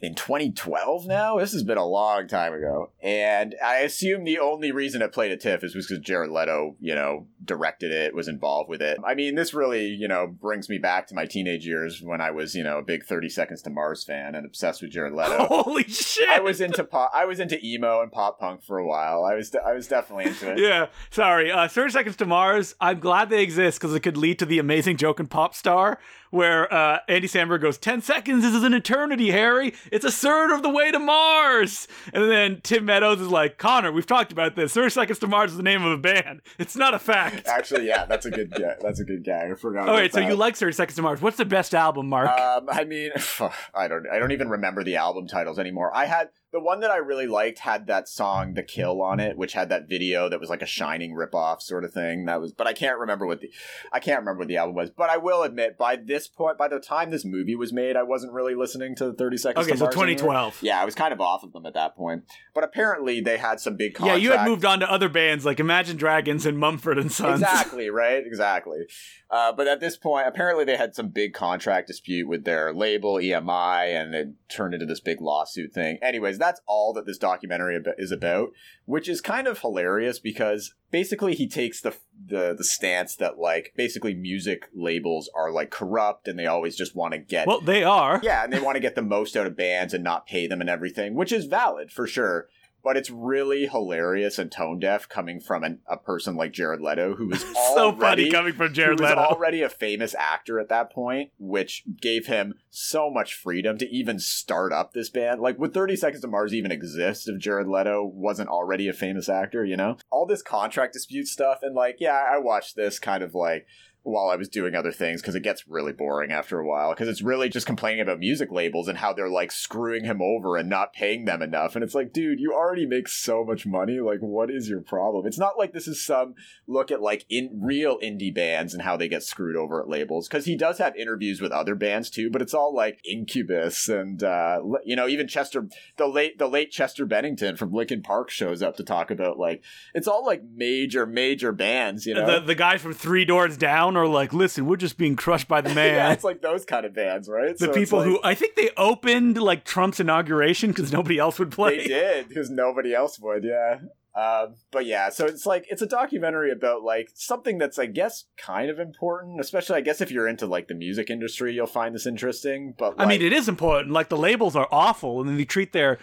[0.00, 1.38] in 2012 now.
[1.38, 2.90] This has been a long time ago.
[3.02, 6.94] And I assume the only reason it played at TIFF is because Jared Leto, you
[6.94, 8.98] know, directed it, was involved with it.
[9.04, 12.30] I mean, this really, you know, brings me back to my teenage years when I
[12.30, 15.46] was, you know, a big 30 Seconds to Mars fan and obsessed with Jared Leto.
[15.48, 16.28] Holy shit!
[16.28, 17.10] I was into pop.
[17.14, 19.24] I was into emo and pop punk for a while.
[19.24, 19.50] I was.
[19.50, 20.58] De- I was definitely into it.
[20.58, 21.50] Yeah, sorry.
[21.50, 24.58] Uh, 30 Seconds to Mars, I'm glad they exist because it could lead to the
[24.58, 25.98] amazing joke in Pop Star
[26.30, 29.74] where uh, Andy Samberg goes, 10 seconds is an eternity, Harry.
[29.92, 31.88] It's a third of the way to Mars.
[32.12, 34.72] And then Tim Meadows is like, Connor, we've talked about this.
[34.72, 36.42] 30 Seconds to Mars is the name of a band.
[36.58, 37.46] It's not a fact.
[37.46, 38.52] Actually, yeah, that's a good.
[38.58, 39.50] Yeah, that's a good gag.
[39.50, 39.88] I forgot.
[39.88, 40.28] All right, so that.
[40.28, 41.20] you like 30 Seconds to Mars.
[41.20, 42.28] What's the best album, Mark?
[42.28, 43.10] Um, I mean,
[43.74, 44.06] I don't.
[44.08, 45.94] I don't even remember the album titles anymore.
[45.94, 49.36] I had the one that I really liked had that song "The Kill" on it,
[49.36, 52.24] which had that video that was like a Shining ripoff sort of thing.
[52.24, 53.50] That was, but I can't remember what the,
[53.92, 54.90] I can't remember what the album was.
[54.90, 58.02] But I will admit, by this point, by the time this movie was made, I
[58.02, 59.64] wasn't really listening to Thirty Seconds.
[59.64, 60.16] Okay, to so Mars anymore.
[60.16, 60.58] 2012.
[60.62, 62.24] Yeah, I was kind of off of them at that point.
[62.54, 63.96] But apparently, they had some big.
[64.00, 67.40] Yeah, you had moved on to other bands like Imagine Dragons and Mumford and Sons.
[67.40, 68.26] Exactly, right?
[68.26, 68.86] Exactly.
[69.30, 73.14] Uh, but at this point, apparently they had some big contract dispute with their label,
[73.14, 75.98] EMI, and it turned into this big lawsuit thing.
[76.02, 78.50] Anyways, that's all that this documentary is about,
[78.84, 81.94] which is kind of hilarious because basically he takes the
[82.26, 86.94] the the stance that like basically music labels are like corrupt and they always just
[86.96, 88.20] want to get Well, they are.
[88.22, 90.60] yeah, and they want to get the most out of bands and not pay them
[90.60, 92.48] and everything, which is valid for sure.
[92.82, 97.14] But it's really hilarious and tone deaf coming from an, a person like Jared Leto,
[97.14, 99.16] who was so funny already coming from Jared Leto.
[99.16, 104.18] already a famous actor at that point, which gave him so much freedom to even
[104.18, 105.40] start up this band.
[105.40, 109.28] Like, would 30 Seconds to Mars even exist if Jared Leto wasn't already a famous
[109.28, 109.96] actor, you know?
[110.10, 113.66] All this contract dispute stuff, and like, yeah, I watched this kind of like
[114.02, 117.08] while I was doing other things because it gets really boring after a while because
[117.08, 120.68] it's really just complaining about music labels and how they're like screwing him over and
[120.68, 121.74] not paying them enough.
[121.74, 124.00] And it's like, dude, you already make so much money.
[124.00, 125.26] Like, what is your problem?
[125.26, 126.34] It's not like this is some
[126.66, 130.28] look at like in real indie bands and how they get screwed over at labels
[130.28, 134.22] because he does have interviews with other bands too, but it's all like Incubus and
[134.22, 138.62] uh, you know even Chester the late the late Chester Bennington from Linkin Park shows
[138.62, 139.62] up to talk about like
[139.94, 142.26] it's all like major major bands, you know.
[142.26, 145.60] The the guys from Three Doors Down are like, listen, we're just being crushed by
[145.60, 145.94] the man.
[145.94, 147.56] yeah, it's like those kind of bands, right?
[147.56, 151.38] the So people like- who I think they opened like Trump's inauguration because nobody else
[151.38, 151.78] would play.
[151.78, 153.44] They did because nobody else would.
[153.44, 153.78] Yeah.
[154.12, 158.24] Um, but yeah, so it's like it's a documentary about like something that's I guess
[158.36, 161.94] kind of important, especially I guess if you're into like the music industry, you'll find
[161.94, 162.74] this interesting.
[162.76, 163.92] But I mean, it is important.
[163.92, 165.98] Like the labels are awful, and they treat their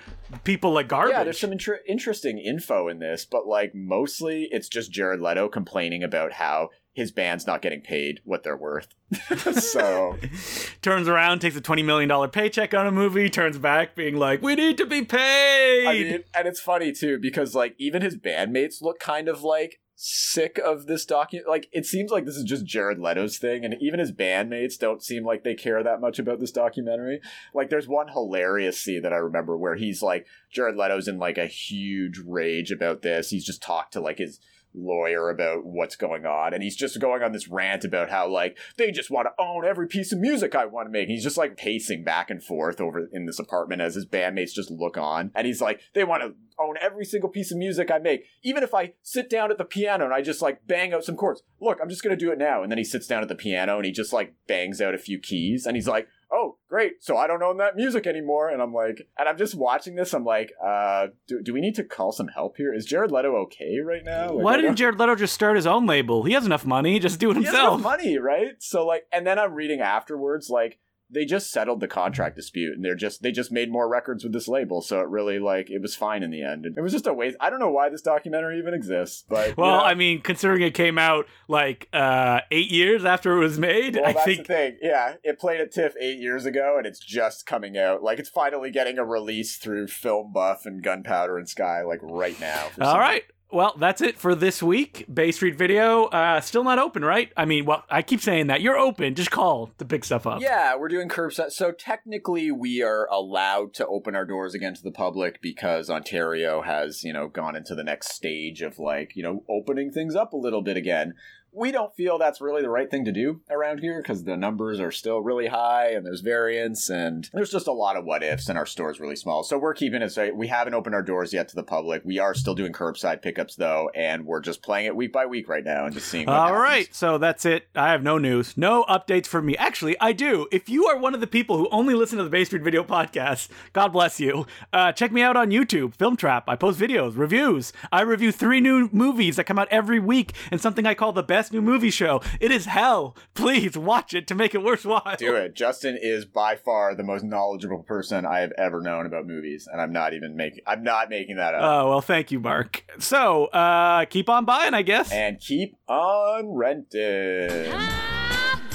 [0.46, 1.12] people like garbage.
[1.16, 5.50] yeah, there's some inter- interesting info in this, but like mostly it's just Jared Leto
[5.50, 8.88] complaining about how his band's not getting paid what they're worth.
[9.54, 10.18] so
[10.82, 14.42] turns around, takes a twenty million dollar paycheck on a movie, turns back, being like,
[14.42, 18.18] "We need to be paid." I mean, and it's funny too because like even his
[18.18, 21.48] bandmates look kind of like sick of this document.
[21.48, 25.04] Like it seems like this is just Jared Leto's thing, and even his bandmates don't
[25.04, 27.22] seem like they care that much about this documentary.
[27.54, 31.38] Like there's one hilarious scene that I remember where he's like Jared Leto's in like
[31.38, 33.30] a huge rage about this.
[33.30, 34.40] He's just talked to like his
[34.78, 38.58] lawyer about what's going on and he's just going on this rant about how like
[38.78, 41.08] they just want to own every piece of music I want to make.
[41.08, 44.72] He's just like pacing back and forth over in this apartment as his bandmates just
[44.72, 48.00] look on and he's like they want to own every single piece of music I
[48.00, 51.04] make even if I sit down at the piano and I just like bang out
[51.04, 51.44] some chords.
[51.60, 53.78] Look, I'm just to do it now and then he sits down at the piano
[53.78, 57.04] and he just like bangs out a few keys and he's like oh great.
[57.04, 58.50] So i don't own that music anymore.
[58.50, 60.14] And i'm like and i'm just watching this.
[60.14, 62.74] I'm like uh do, do we need to call some help here?
[62.74, 64.32] Is jared leto okay right now?
[64.34, 66.24] Like, Why didn't Jared Leto just start his own label?
[66.24, 67.82] He has enough money, just do it he has enough himself.
[67.82, 68.56] money right?
[68.60, 70.80] So like and then i'm reading afterwards like
[71.10, 74.34] they just settled the contract dispute and they're just they just made more records with
[74.34, 77.08] this label so it really like it was fine in the end it was just
[77.08, 79.94] a waste i don't know why this documentary even exists but Well, you know, I
[79.94, 84.14] mean, considering it came out like uh, eight years after it was made, Well, I
[84.14, 84.78] that's think the thing.
[84.82, 88.04] Yeah, it played at TIFF eight years ago, and it's just coming out.
[88.04, 92.40] Like it's finally getting a release through Film Buff and Gunpowder and Sky, like right
[92.40, 92.68] now.
[92.82, 93.24] All right.
[93.50, 95.06] Well, that's it for this week.
[95.12, 97.32] Bay Street Video, uh, still not open, right?
[97.38, 98.60] I mean, well, I keep saying that.
[98.60, 99.16] You're open.
[99.16, 100.42] Just call to pick stuff up.
[100.42, 101.52] Yeah, we're doing curbside.
[101.52, 106.62] So technically, we are allowed to open our doors again to the public because Ontario
[106.62, 110.34] has, you know, gone into the next stage of like, you know, opening things up
[110.34, 111.14] a little bit again.
[111.58, 114.80] We don't feel that's really the right thing to do around here because the numbers
[114.80, 118.48] are still really high and there's variance and there's just a lot of what ifs
[118.48, 119.42] and our store's really small.
[119.42, 120.36] So we're keeping it straight.
[120.36, 122.04] We haven't opened our doors yet to the public.
[122.06, 125.50] We are still doing curbside pickups though, and we're just playing it week by week
[125.50, 126.28] right now and just seeing.
[126.28, 126.62] What All happens.
[126.62, 127.68] right, so that's it.
[127.76, 129.58] I have no news, no updates from me.
[129.58, 130.48] Actually, I do.
[130.52, 132.84] If you are one of the people who only listen to the Bay Street Video
[132.84, 134.46] podcast, God bless you.
[134.72, 136.44] Uh, check me out on YouTube, Film Trap.
[136.48, 137.74] I post videos, reviews.
[137.92, 141.24] I review three new movies that come out every week, and something I call the
[141.24, 142.22] best new movie show.
[142.40, 143.16] It is hell.
[143.34, 145.16] Please watch it to make it worthwhile.
[145.18, 145.56] Do it.
[145.56, 149.82] Justin is by far the most knowledgeable person I have ever known about movies, and
[149.82, 150.62] I'm not even making.
[150.68, 151.62] I'm not making that up.
[151.64, 152.84] Oh well, thank you, Mark.
[153.00, 155.12] So, uh, keep on buying, I guess.
[155.12, 157.72] and keep on renting.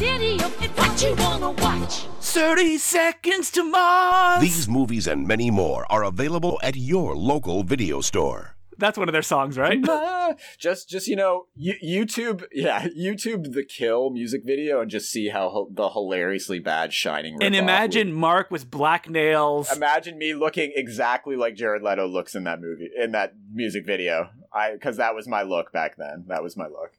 [0.04, 2.06] It's what you wanna watch.
[2.20, 4.40] 30 seconds to Mars.
[4.40, 8.56] These movies and many more are available at your local video store.
[8.82, 9.78] That's one of their songs, right?
[10.58, 15.68] Just just you know youtube yeah youtube the kill music video and just see how
[15.70, 19.70] the hilariously bad shining and imagine Mark with black nails.
[19.74, 24.30] imagine me looking exactly like jared leto looks in that movie in that music video
[24.52, 26.92] i because that was my look back then that was my look